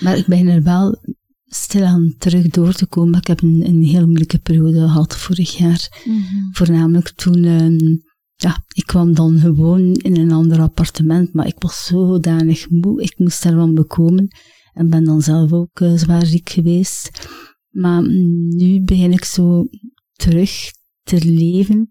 [0.00, 0.98] Maar ik ben er wel
[1.46, 3.18] stilaan terug door te komen.
[3.18, 6.02] Ik heb een, een heel moeilijke periode gehad vorig jaar.
[6.04, 6.52] Mhm.
[6.52, 7.96] Voornamelijk toen, ehm,
[8.44, 13.14] ja, ik kwam dan gewoon in een ander appartement, maar ik was zodanig moe, ik
[13.18, 14.28] moest daarvan bekomen.
[14.72, 17.28] En ben dan zelf ook eh, zwaar ziek geweest.
[17.70, 19.66] Maar mm, nu begin ik zo
[20.12, 20.70] terug
[21.02, 21.88] te leven.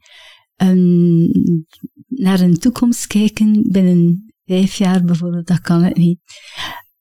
[0.55, 0.77] En
[2.07, 6.19] naar een toekomst kijken binnen vijf jaar bijvoorbeeld, dat kan ik niet.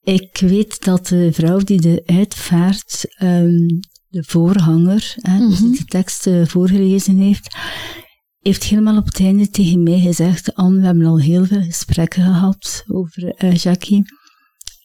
[0.02, 3.66] Ik weet dat de vrouw die de uitvaart, ehm,
[4.08, 5.70] de voorhanger, hè, dus Mhm.
[5.70, 7.56] die de tekst eh, voorgelezen heeft,
[8.42, 12.22] heeft helemaal op het einde tegen mij gezegd, Anne, we hebben al heel veel gesprekken
[12.22, 14.04] gehad over eh, Jackie.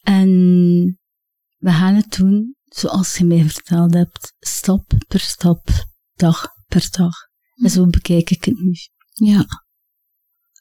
[0.02, 0.28] En
[1.56, 5.68] we gaan het doen zoals je mij verteld hebt, stap per stap,
[6.14, 7.14] dag per dag.
[7.54, 8.72] En zo bekijk ik het nu.
[9.12, 9.46] Ja.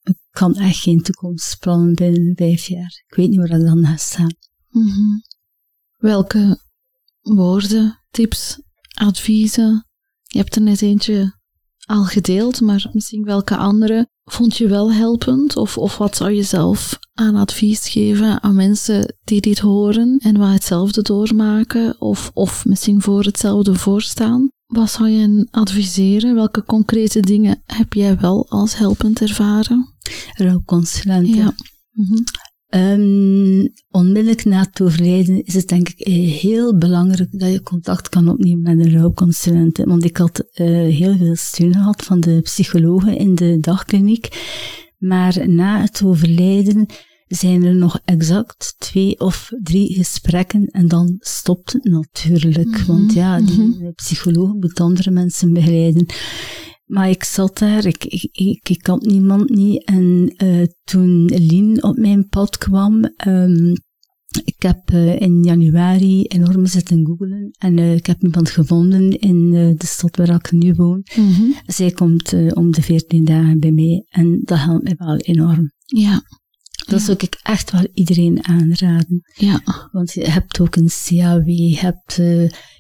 [0.04, 3.04] Ik kan echt geen toekomstplannen binnen vijf jaar.
[3.08, 4.36] Ik weet niet waar ik dan ga staan.
[4.70, 5.20] Mhm.
[5.98, 6.62] Welke
[7.22, 8.62] woorden, tips,
[8.94, 9.86] adviezen?
[10.24, 11.37] Je hebt er net eentje
[11.88, 15.58] al gedeeld, maar misschien welke andere vond je wel helpend?
[15.58, 20.38] Of, of wat zou je zelf aan advies geven aan mensen die dit horen en
[20.38, 22.02] waar hetzelfde doormaken?
[22.02, 24.50] Of, of misschien voor hetzelfde voorstaan?
[24.66, 26.36] Wat zou je hen adviseren?
[26.36, 29.94] Welke concrete dingen heb jij wel als helpend ervaren?
[30.34, 31.36] Rouwconsulenten.
[31.36, 31.54] Ja.
[31.92, 32.18] Mhm.
[32.68, 38.10] Ehm, onmiddellijk na het overlijden is het denk ik eh, heel belangrijk dat je contact
[38.10, 39.78] kan opnemen met een rouwconsulent.
[39.78, 44.28] Want ik had eh, heel veel steun gehad van de psychologen in de dagkliniek.
[44.98, 46.86] Maar na het overlijden
[47.28, 52.68] zijn er nog exact twee of drie gesprekken en dan stopt het natuurlijk.
[52.68, 53.92] Mhm, Want ja, die mhm.
[53.96, 56.06] psycholoog moet andere mensen begeleiden.
[56.88, 59.84] Maar ik zat daar, ik, ik, ik, ik had niemand niet.
[59.84, 63.76] En eh, toen Lien op mijn pad kwam, ehm,
[64.44, 69.54] ik heb uh, in januari enorm zitten googlen en uh, ik heb iemand gevonden in
[69.54, 71.08] uh, de stad waar ik nu woon.
[71.16, 71.56] Mm -hmm.
[71.66, 75.72] Zij komt om de 14 dagen bij mij en dat helpt mij wel enorm.
[75.86, 76.22] Ja.
[76.88, 79.22] Dat zou ik echt wel iedereen aanraden.
[79.34, 79.62] Ja.
[79.92, 82.16] Want je hebt ook een CAW, je hebt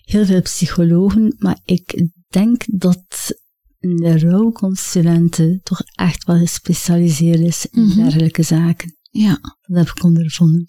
[0.01, 3.36] heel veel psychologen, maar ik denk dat
[3.89, 8.03] een rouwconsulente toch echt wel gespecialiseerd is in mm -hmm.
[8.03, 8.97] dergelijke zaken.
[9.11, 9.39] Ja.
[9.61, 10.65] Dat heb ik ondervonden.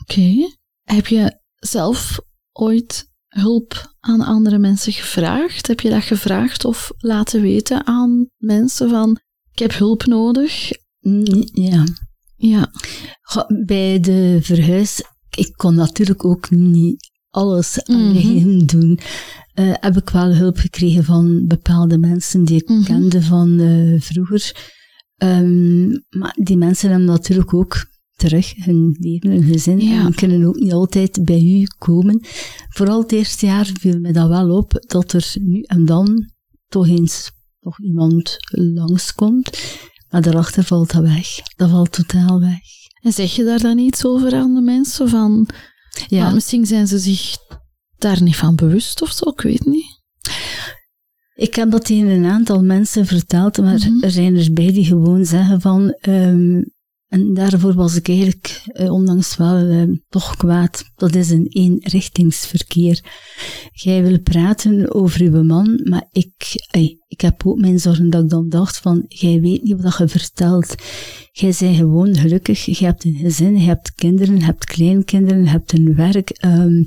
[0.00, 0.56] Oké.
[0.82, 2.18] Heb je zelf
[2.52, 5.66] ooit hulp aan andere mensen gevraagd?
[5.66, 9.20] Heb je dat gevraagd of laten weten aan mensen van
[9.52, 10.70] ik heb hulp nodig?
[11.52, 11.84] Ja.
[12.36, 12.70] Ja.
[13.64, 15.02] Bij de verhuis,
[15.36, 18.66] ik kon natuurlijk ook niet alles alleen mm -hmm.
[18.66, 18.98] doen.
[19.54, 22.84] Uh, heb ik wel hulp gekregen van bepaalde mensen die ik mm -hmm.
[22.84, 24.70] kende van uh, vroeger.
[25.16, 27.86] Um, maar die mensen hebben natuurlijk ook
[28.16, 29.80] terug hun leven, hun gezin.
[29.80, 30.04] Ja.
[30.04, 32.20] En kunnen ook niet altijd bij u komen.
[32.68, 36.30] Vooral het eerste jaar viel me dat wel op, dat er nu en dan
[36.68, 37.30] toch eens
[37.60, 39.50] nog iemand langskomt.
[40.10, 41.28] Maar daarachter valt dat weg.
[41.56, 42.60] Dat valt totaal weg.
[43.02, 45.08] En zeg je daar dan iets over aan de mensen?
[45.08, 45.48] Van,
[46.06, 46.30] ja.
[46.30, 47.36] misschien zijn ze zich
[48.02, 50.00] daar niet van bewust of zo, ik weet niet.
[51.34, 54.02] Ik heb dat tegen een aantal mensen verteld, maar mm -hmm.
[54.02, 56.72] er zijn er bij die gewoon zeggen van, um,
[57.12, 60.84] en daarvoor was ik eigenlijk eh, onlangs wel eh, toch kwaad.
[60.94, 63.00] Dat is een eenrichtingsverkeer.
[63.72, 68.22] Jij wil praten over uw man, maar ik, ey, ik heb ook mijn zorgen dat
[68.22, 70.74] ik dan dacht van, jij weet niet wat je vertelt.
[71.32, 75.48] Jij bent gewoon gelukkig, je hebt een gezin, je hebt kinderen, je hebt kleinkinderen, je
[75.48, 76.44] hebt een werk.
[76.44, 76.84] Um,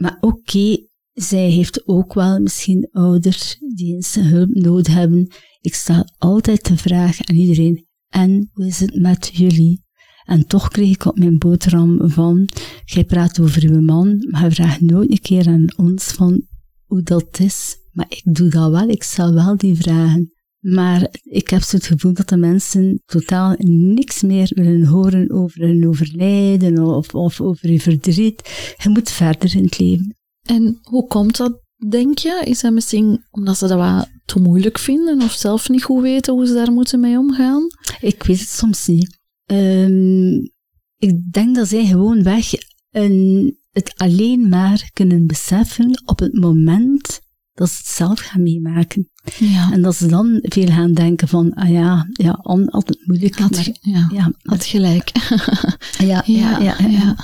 [0.00, 5.32] maar oké, zij heeft ook wel misschien ouders die eens hulp nodig hebben.
[5.60, 9.84] Ik stel altijd de vraag aan iedereen, en hoe is het met jullie?
[10.24, 12.48] En toch kreeg ik op mijn boterham van,
[12.84, 16.46] jij praat over uw man, maar je vraagt nooit een keer aan ons van
[16.84, 17.76] hoe dat is.
[17.92, 20.32] Maar ik doe dat wel, ik stel wel die vragen.
[20.60, 25.60] Maar ik heb zo het gevoel dat de mensen totaal niks meer willen horen over
[25.60, 28.74] hun overlijden of, of over je verdriet.
[28.76, 30.16] Je moet verder in het leven.
[30.42, 32.42] En hoe komt dat, denk je?
[32.44, 36.34] Is dat misschien omdat ze dat wat te moeilijk vinden of zelf niet goed weten
[36.34, 37.66] hoe ze daar moeten mee omgaan?
[38.00, 39.18] Ik weet het soms niet.
[39.52, 40.50] Um,
[40.96, 42.52] ik denk dat zij gewoon weg
[42.90, 47.20] een, het alleen maar kunnen beseffen op het moment
[47.60, 49.10] dat ze het zelf gaan meemaken.
[49.38, 49.72] Ja.
[49.72, 53.38] En dat ze dan veel gaan denken van, ah ja, ja altijd moeilijk.
[53.38, 55.10] Had, maar, ja, ja, had gelijk.
[56.10, 56.74] ja, ja, ja.
[56.78, 57.16] ja, ja.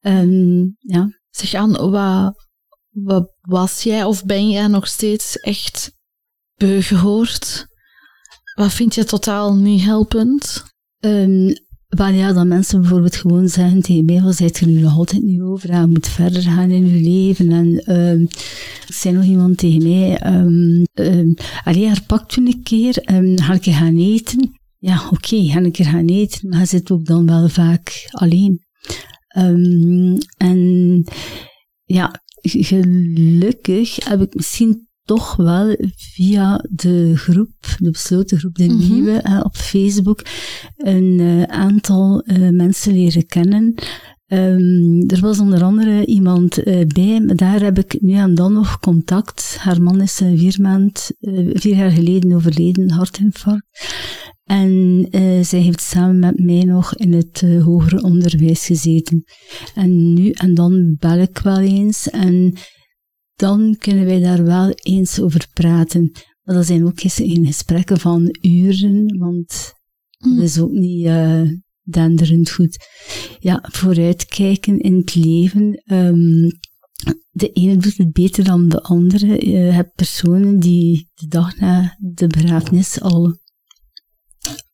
[0.00, 1.08] Um, ja.
[1.30, 2.46] Zeg aan, wat,
[2.90, 5.92] wat was jij of ben jij nog steeds echt
[6.54, 7.66] beu gehoord?
[8.54, 10.64] Wat vind je totaal niet helpend?
[11.00, 11.54] Um,
[11.88, 15.40] Waar ja, dat mensen bijvoorbeeld gewoon zeggen tegen mij, wat je nu nog altijd niet
[15.40, 15.80] over?
[15.80, 17.52] Je moet verder gaan in je leven.
[17.52, 18.28] En um,
[18.86, 21.34] er zei nog iemand tegen mij, um, um,
[21.64, 24.58] allee, pakt toen een keer, um, ga ik gaan eten?
[24.78, 28.60] Ja, oké, okay, ga ik er gaan eten, maar zit ook dan wel vaak alleen.
[29.38, 31.04] Um, en
[31.84, 38.80] ja, gelukkig heb ik misschien toch wel via de groep, de besloten groep, de mm
[38.80, 38.92] -hmm.
[38.92, 40.22] nieuwe uh, op Facebook,
[40.76, 43.74] een uh, aantal uh, mensen leren kennen.
[44.26, 48.78] Um, er was onder andere iemand bij, maar daar heb ik nu en dan nog
[48.78, 49.56] contact.
[49.58, 51.10] Haar man is vier, maand,
[51.52, 53.66] vier jaar geleden overleden, hartinfarct.
[54.44, 59.24] En uh, zij heeft samen met mij nog in het uh, hoger onderwijs gezeten.
[59.74, 62.52] En nu en dan bel ik wel eens en
[63.38, 66.10] dan kunnen wij daar wel eens over praten.
[66.42, 69.72] Maar dat zijn ook geen gesprekken van uren, want
[70.18, 70.34] mm.
[70.34, 71.42] dat is ook niet uh,
[71.82, 72.86] denderend goed.
[73.38, 75.82] Ja, vooruitkijken in het leven.
[75.92, 76.50] Um,
[77.30, 79.50] de ene doet het beter dan de andere.
[79.50, 83.38] Je hebt personen die de dag na de begrafenis al.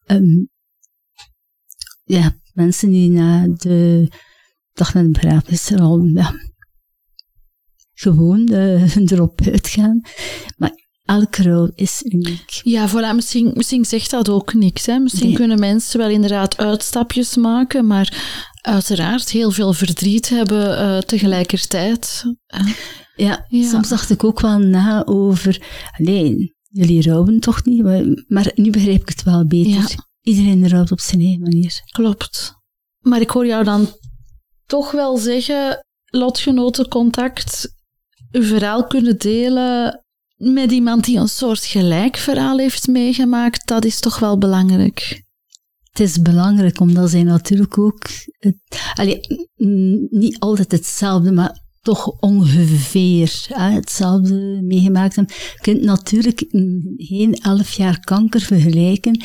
[0.07, 0.49] Um,
[2.05, 4.09] ja, mensen die na de
[4.73, 6.35] dag na de begrafenis al ja,
[7.95, 10.01] gewoon uh, erop uitgaan.
[10.57, 10.73] Maar
[11.05, 12.61] elke rouw is uniek.
[12.63, 13.15] Ja, voilà.
[13.15, 14.87] Misschien, misschien zegt dat ook niks.
[14.87, 14.99] Hè?
[14.99, 15.37] Misschien nee.
[15.37, 18.13] kunnen mensen wel inderdaad uitstapjes maken, maar
[18.61, 22.25] uiteraard heel veel verdriet hebben uh, tegelijkertijd.
[23.17, 25.63] Ja, ja, soms dacht ik ook wel na over...
[25.99, 27.83] Alleen, jullie rouwen toch niet?
[27.83, 29.73] Maar, maar nu begrijp ik het wel beter.
[29.73, 29.87] Ja.
[30.21, 31.81] Iedereen rouwt op zijn eigen manier.
[31.93, 32.55] Klopt.
[33.01, 33.89] Maar ik hoor jou dan
[34.67, 37.75] toch wel zeggen, lotgenotencontact
[38.35, 40.05] uw verhaal kunnen delen
[40.37, 45.23] met iemand die een soort gelijk verhaal heeft meegemaakt, dat is toch wel belangrijk.
[45.91, 48.03] het is belangrijk, omdat zij natuurlijk ook...
[48.39, 48.57] Het,
[48.95, 49.21] allee,
[50.11, 55.35] niet altijd hetzelfde, maar toch ongeveer hè, hetzelfde meegemaakt hebben.
[55.53, 56.45] Je kunt natuurlijk
[56.97, 59.25] geen elf jaar kanker vergelijken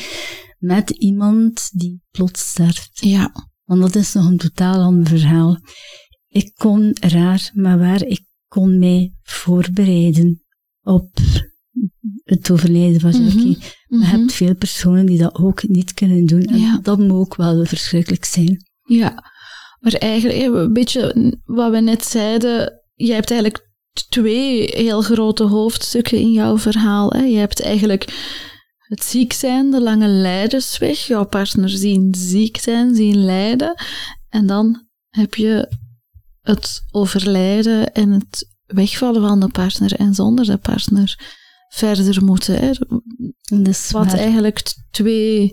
[0.58, 2.90] met iemand die plots sterft.
[2.92, 3.48] Ja.
[3.64, 5.58] Want dat is nog een totaal ander verhaal.
[6.28, 10.44] Ik kon raar, maar waar, ik kon mij voorbereiden
[10.82, 11.08] op
[12.24, 13.56] het overlijden van Jackie.
[13.56, 14.00] Mm -hmm.
[14.00, 16.44] Je hebt veel personen die dat ook niet kunnen doen.
[16.44, 18.64] En dat moet ook wel verschrikkelijk zijn.
[18.82, 19.24] Ja,
[19.80, 23.68] maar eigenlijk, een beetje wat we net zeiden, je hebt eigenlijk
[24.08, 27.10] twee heel grote hoofdstukken in jouw verhaal.
[27.10, 27.22] Hè.
[27.22, 28.04] Je hebt eigenlijk
[28.78, 33.74] het ziek zijn, de lange lijdensweg, jouw partner zien ziek zijn, zien lijden.
[34.28, 35.68] En dan heb je
[36.50, 41.18] het overlijden en het wegvallen van de partner en zonder de partner
[41.68, 42.58] verder moeten.
[42.58, 42.70] Hè.
[43.62, 45.52] Dus wat eigenlijk twee,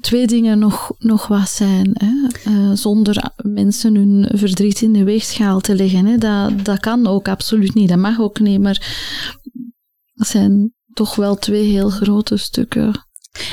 [0.00, 1.90] twee dingen nog, nog wat zijn.
[1.92, 2.50] Hè.
[2.50, 6.06] Uh, zonder mensen hun verdriet in de weegschaal te leggen.
[6.06, 6.18] Hè.
[6.18, 7.88] Dat, dat kan ook absoluut niet.
[7.88, 8.60] Dat mag ook niet.
[8.60, 8.96] Maar
[10.12, 13.06] dat zijn toch wel twee heel grote stukken.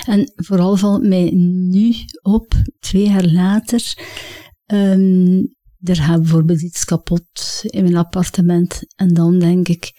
[0.05, 1.31] En vooral valt mij
[1.69, 3.93] nu op, twee jaar later,
[4.65, 8.83] um, er gaat bijvoorbeeld iets kapot in mijn appartement.
[8.95, 9.91] En dan denk ik,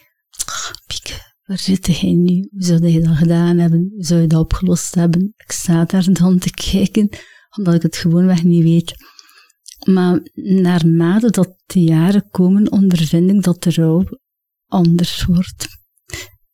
[0.87, 2.47] Piek, waar zit jij nu?
[2.51, 3.89] Hoe zou je dat gedaan hebben?
[3.95, 5.33] Hoe zou je dat opgelost hebben?
[5.37, 7.09] Ik sta daar dan te kijken,
[7.57, 8.93] omdat ik het gewoonweg niet weet.
[9.87, 14.05] Maar naarmate dat de jaren komen, ondervind ik dat de rouw
[14.67, 15.67] anders wordt.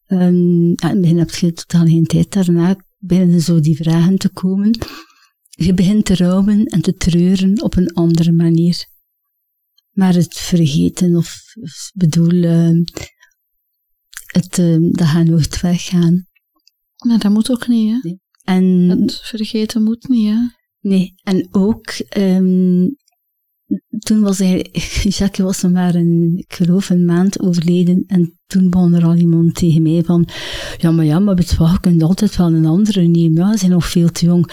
[0.08, 4.18] Um, ja, in het begin heb je totaal geen tijd daarna, beginnen zo die vragen
[4.18, 4.78] te komen.
[5.50, 8.86] Je begint te rouwen en te treuren op een andere manier.
[9.92, 12.86] Maar het vergeten, of, of bedoel, uh,
[14.26, 16.28] het, uh, dat gaat nooit weggaan.
[17.06, 18.00] Maar dat moet ook niet, hè?
[18.02, 18.20] Nee.
[18.44, 20.38] En, het vergeten moet niet, hè?
[20.80, 22.98] Nee, en ook, um,
[24.00, 24.70] toen was hij,
[25.18, 28.04] Jacques was nog maar een, ik geloof, een maand overleden.
[28.08, 30.28] En toen begon er al iemand tegen mij van,
[30.78, 33.46] ja, maar ja, maar je je kunt altijd wel een andere nemen.
[33.46, 34.52] Ja, ze zijn nog veel te jong.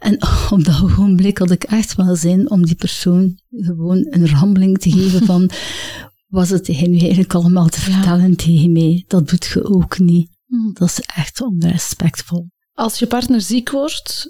[0.00, 0.18] En
[0.50, 4.90] op dat ogenblik had ik echt wel zin om die persoon gewoon een rammeling te
[4.90, 5.50] geven van,
[6.38, 9.04] was het hij nu eigenlijk allemaal te vertellen tegen mij?
[9.06, 10.30] Dat doet je ook niet.
[10.46, 10.70] Hmm.
[10.72, 12.50] Dat is echt onrespectvol.
[12.72, 14.26] Als je partner ziek wordt,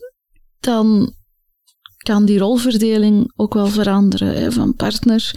[0.60, 1.14] dan
[1.96, 4.34] kan die rolverdeling ook wel veranderen.
[4.34, 4.52] Hè?
[4.52, 5.30] Van partner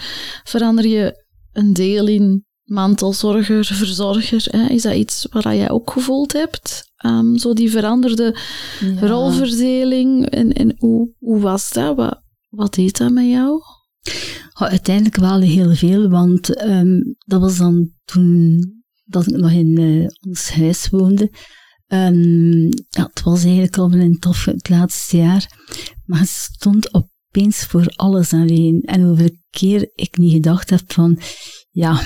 [0.43, 4.45] verander je een deel in mantelzorger, verzorger.
[4.49, 4.67] Hè?
[4.67, 6.91] Is dat iets wat jij ook gevoeld hebt?
[7.05, 8.37] Um, zo die veranderde
[8.99, 10.25] rolverdeling.
[10.29, 11.95] En, en hoe, hoe was dat?
[11.95, 13.61] Wat, wat deed dat met jou?
[14.53, 18.59] uiteindelijk wel heel veel, want um, dat was dan toen
[19.03, 21.31] dat ik nog in uh, ons huis woonde.
[21.87, 25.63] Um, ja, het was eigenlijk al een tof het laatste jaar,
[26.05, 28.81] maar het stond opeens voor alles alleen.
[28.81, 31.19] En hoeveel keer ik niet gedacht heb van,
[31.69, 32.01] ja,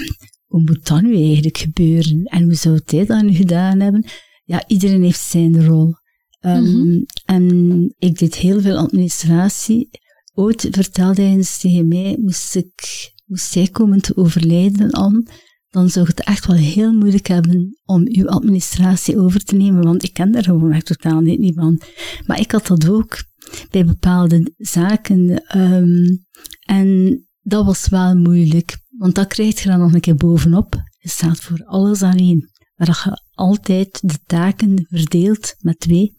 [0.47, 2.23] hoe moet dat nu eigenlijk gebeuren?
[2.23, 4.05] En hoe zou hij dat nu gedaan hebben?
[4.43, 5.93] Ja, iedereen heeft zijn rol.
[6.41, 7.05] Um, mm -hmm.
[7.25, 9.89] En ik deed heel veel administratie.
[10.33, 15.23] Ooit vertelde hij eens tegen mij, moest, ik, moest jij komen te overlijden aan,
[15.69, 20.03] dan zou het echt wel heel moeilijk hebben om uw administratie over te nemen, want
[20.03, 21.81] ik ken daar gewoon echt totaal niet van.
[22.25, 23.23] Maar ik had dat ook
[23.69, 25.43] bij bepaalde zaken.
[25.57, 26.25] Um,
[26.65, 30.75] en dat was wel moeilijk, want dat krijg je dan nog een keer bovenop.
[30.97, 32.49] Je staat voor alles alleen.
[32.75, 36.15] Waar je altijd de taken verdeelt met twee,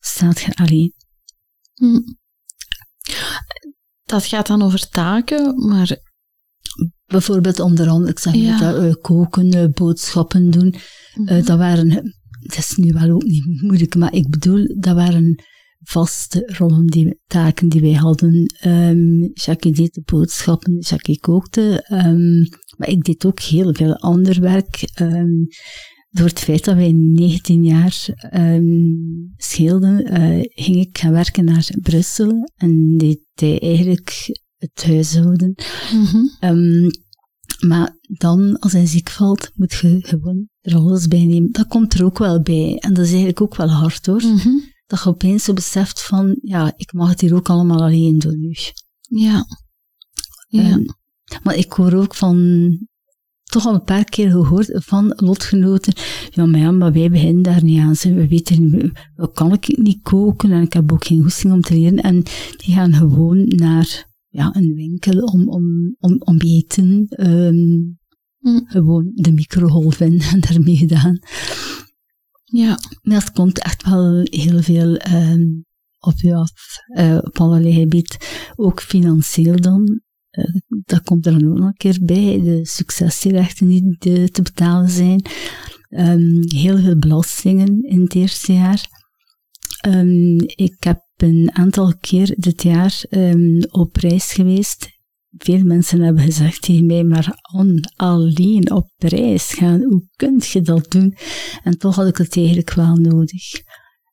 [0.00, 0.92] staat je alleen.
[1.74, 2.00] Hm.
[4.02, 6.04] Dat gaat dan over taken, maar...
[7.06, 8.58] Bijvoorbeeld onder andere, ik zeg ja.
[8.58, 10.66] dat, uh, koken, uh, boodschappen doen.
[10.66, 11.36] Mm -hmm.
[11.36, 11.88] uh, dat waren,
[12.40, 15.44] dat is nu wel ook niet moeilijk, maar ik bedoel, dat waren
[15.86, 18.54] vaste rollen, die taken die wij hadden.
[18.66, 24.40] Um, Jackie deed de boodschappen, Jackie kookte, um, maar ik deed ook heel veel ander
[24.40, 24.90] werk.
[25.00, 25.46] Um,
[26.10, 28.06] door het feit dat wij 19 jaar
[29.36, 35.54] scheelden, uh, ging ik gaan werken naar Brussel en deed hij eigenlijk het huishouden.
[35.92, 36.90] Mm -hmm.
[37.68, 41.52] maar dan, als hij ziek valt, moet je gewoon er alles bij nemen.
[41.52, 42.76] Dat komt er ook wel bij.
[42.78, 44.22] En dat is eigenlijk ook wel hard hoor.
[44.22, 44.74] Mm -hmm.
[44.86, 48.40] Dat je opeens zo beseft van, ja, ik mag het hier ook allemaal alleen doen
[48.40, 48.54] nu.
[49.00, 49.46] Ja.
[50.48, 50.72] ja.
[50.72, 50.84] Um,
[51.42, 52.78] maar ik hoor ook van
[53.46, 55.94] toch al een paar keer gehoord van lotgenoten.
[56.30, 58.14] Ja, maar ja, maar wij beginnen daar niet aan.
[58.14, 58.92] We weten niet,
[59.32, 61.98] kan ik niet koken en ik heb ook geen goesting om te leren.
[61.98, 62.22] En
[62.56, 67.06] die gaan gewoon naar ja, een winkel om, om, om, om eten.
[67.18, 67.98] Um,
[68.38, 68.64] mm.
[68.66, 71.18] Gewoon de microgolf in en daarmee gedaan.
[72.52, 72.78] Ja.
[73.02, 75.64] Het komt echt wel heel veel um,
[75.98, 76.46] op, ja,
[76.98, 78.16] uh, op allerlei gebied.
[78.56, 80.00] Ook financieel dan.
[80.30, 80.44] Uh,
[80.84, 82.40] dat komt er dan ook nog een keer bij.
[82.42, 83.96] De successierechten die
[84.30, 85.26] te betalen zijn.
[85.88, 88.88] Um, heel veel belastingen in het eerste jaar.
[89.86, 94.88] Um, ik heb een aantal keer dit jaar um, op reis geweest.
[95.38, 100.60] Veel mensen hebben gezegd tegen mij, maar on, alleen op reis gaan, hoe kun je
[100.60, 101.16] dat doen?
[101.62, 103.54] En toch had ik het eigenlijk wel nodig.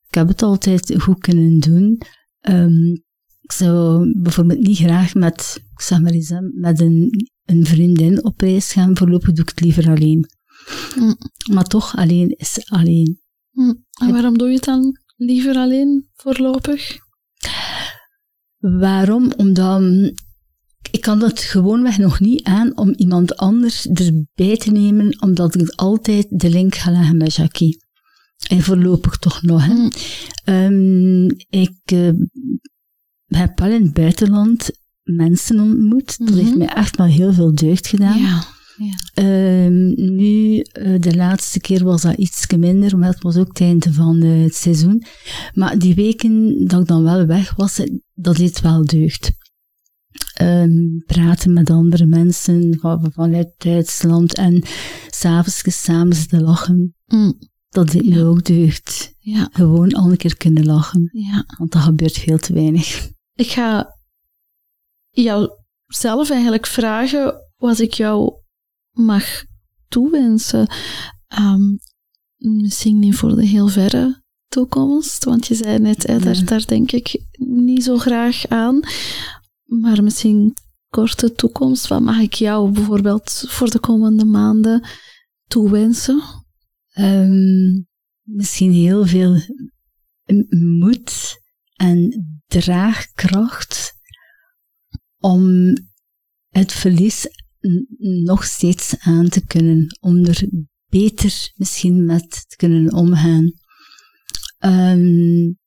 [0.08, 2.00] Ik heb het altijd goed kunnen doen.
[2.48, 3.02] Um,
[3.44, 8.40] ik zou bijvoorbeeld niet graag met, ik zeg maar eens, met een, een vriendin op
[8.40, 8.96] reis gaan.
[8.96, 10.28] Voorlopig doe ik het liever alleen.
[10.98, 11.16] Mm.
[11.52, 13.20] Maar toch, alleen is alleen.
[13.50, 13.84] Mm.
[14.00, 16.96] En waarom doe je het dan liever alleen voorlopig?
[18.58, 19.32] Waarom?
[19.36, 20.12] Omdat mm,
[20.90, 25.68] ik kan dat gewoonweg nog niet aan om iemand anders erbij te nemen, omdat ik
[25.68, 27.82] altijd de link ga leggen met Jackie.
[28.48, 29.66] En voorlopig toch nog.
[29.66, 29.88] Hè.
[30.66, 32.10] Um, ik uh,
[33.26, 34.70] heb wel in het buitenland
[35.02, 36.18] mensen ontmoet.
[36.18, 36.58] Dat heeft mhm.
[36.58, 38.18] mij echt wel heel veel deugd gedaan.
[38.18, 38.44] Ja.
[38.76, 39.64] Ja.
[39.66, 43.60] Um, nu, uh, de laatste keer was dat iets minder, maar het was ook het
[43.60, 45.02] einde van uh, het seizoen.
[45.52, 47.80] Maar die weken dat ik dan wel weg was,
[48.14, 49.32] dat deed wel deugd.
[50.42, 54.62] Um, praten met andere mensen van, vanuit Duitsland en
[55.08, 56.94] s'avonds samen zitten lachen.
[57.06, 57.38] Mm.
[57.68, 59.14] Dat me ook deugd.
[59.18, 59.48] Ja.
[59.52, 61.08] Gewoon al een keer kunnen lachen.
[61.12, 61.44] Ja.
[61.58, 63.10] Want dat gebeurt veel te weinig.
[63.34, 63.96] Ik ga
[65.10, 65.50] jou
[65.86, 68.32] zelf eigenlijk vragen wat ik jou
[68.90, 69.24] mag
[69.88, 70.68] toewensen.
[71.38, 71.78] Um,
[72.36, 76.92] misschien niet voor de heel verre toekomst, want je zei net, hè, daar, daar denk
[76.92, 78.80] ik niet zo graag aan.
[79.80, 80.54] Maar misschien
[80.88, 84.88] korte toekomst, wat mag ik jou bijvoorbeeld voor de komende maanden
[85.46, 86.22] toewensen?
[86.98, 87.86] Um,
[88.22, 89.40] misschien heel veel
[90.78, 91.38] moed
[91.74, 93.92] en draagkracht
[95.18, 95.72] om
[96.48, 97.26] het verlies
[98.24, 100.48] nog steeds aan te kunnen, om er
[100.88, 103.52] beter misschien met te kunnen omgaan.
[104.58, 105.58] Um,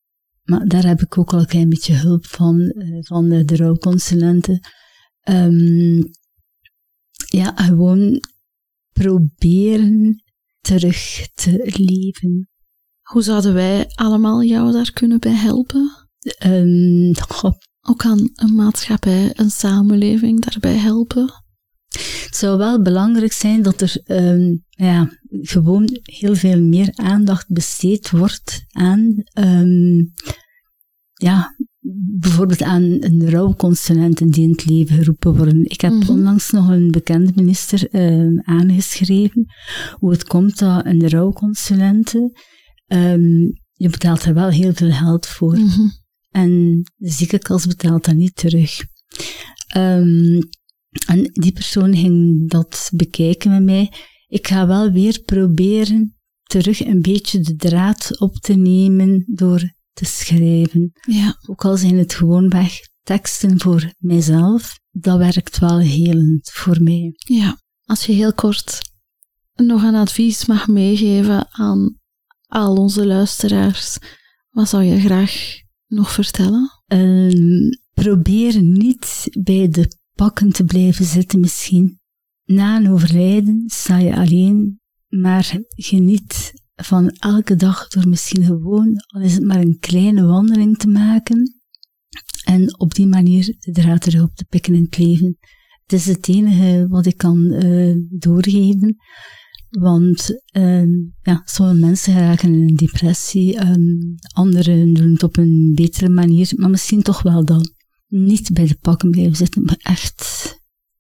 [0.48, 3.56] maar daar heb ik ook al een klein beetje hulp van, uh, van de, de
[3.56, 4.60] rouwconsulenten.
[5.30, 6.12] Um,
[7.28, 8.22] ja, gewoon
[8.92, 10.24] proberen
[10.62, 12.50] terug te leven.
[13.02, 16.08] Hoe zouden wij allemaal jou daar kunnen bij helpen?
[16.46, 17.14] Um,
[17.82, 21.34] ook kan een maatschappij, een samenleving daarbij helpen?
[22.26, 28.10] Het zou wel belangrijk zijn dat er um, ja, gewoon heel veel meer aandacht besteed
[28.10, 30.14] wordt aan, um,
[31.14, 31.56] ja,
[32.20, 35.66] bijvoorbeeld aan een rouwconsulenten die in het leven geroepen worden.
[35.66, 36.12] Ik heb mhm.
[36.12, 39.46] onlangs nog een bekende minister um, aangeschreven
[40.00, 42.32] hoe het komt dat een rouwconsulente,
[43.74, 45.58] je betaalt er wel heel veel geld voor.
[45.58, 45.92] Mm
[46.32, 47.12] En de
[47.68, 48.80] betaalt dat niet terug.
[49.78, 50.40] Um,
[51.08, 53.92] en die persoon ging dat bekijken met mij.
[54.28, 60.06] Ik ga wel weer proberen terug een beetje de draad op te nemen door te
[60.06, 60.92] schrijven.
[61.08, 61.38] Ja.
[61.46, 67.14] Ook al zijn het gewoon weg teksten voor mijzelf, dat werkt wel helend voor mij.
[67.16, 68.80] Ja, als je heel kort
[69.56, 72.00] nog een advies mag meegeven aan
[72.48, 73.98] al onze luisteraars,
[74.50, 75.56] wat zou je graag
[75.88, 76.72] nog vertellen?
[76.88, 82.00] Um, probeer niet bij de pakken te blijven zitten misschien.
[82.48, 89.22] Na een overlijden sta je alleen, maar geniet van elke dag door misschien gewoon, al
[89.22, 91.58] is het maar een kleine wandeling te maken,
[92.46, 95.38] en op die manier de draad terug op te pikken in het leven.
[95.84, 98.96] Het is het enige wat ik kan uh, doorgeven.
[99.70, 100.84] Want uh,
[101.22, 106.52] ja, sommige mensen raken in een depressie, um, anderen doen het op een betere manier,
[106.56, 107.70] maar misschien toch wel dan
[108.08, 110.22] niet bij de pakken blijven zitten, maar echt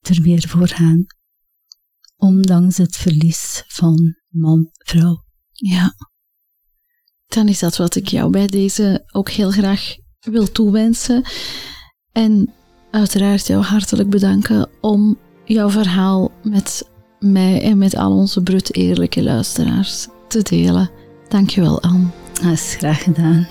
[0.02, 1.06] er weer voor gaan.
[2.18, 5.24] Ondanks het verlies van man, vrouw.
[5.52, 5.96] Ja.
[7.28, 11.24] Dan is dat wat ik jou bij deze ook heel graag wil toewensen.
[12.12, 12.54] En
[12.92, 16.90] uiteraard jou hartelijk bedanken om jouw verhaal met
[17.20, 20.90] mij en met al onze brut eerlijke luisteraars te delen.
[21.28, 22.08] Dankjewel, Anne.
[22.34, 23.48] Dat is graag gedaan.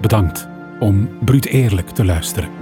[0.00, 0.48] Bedankt
[0.80, 2.59] om bruut eerlijk te luisteren.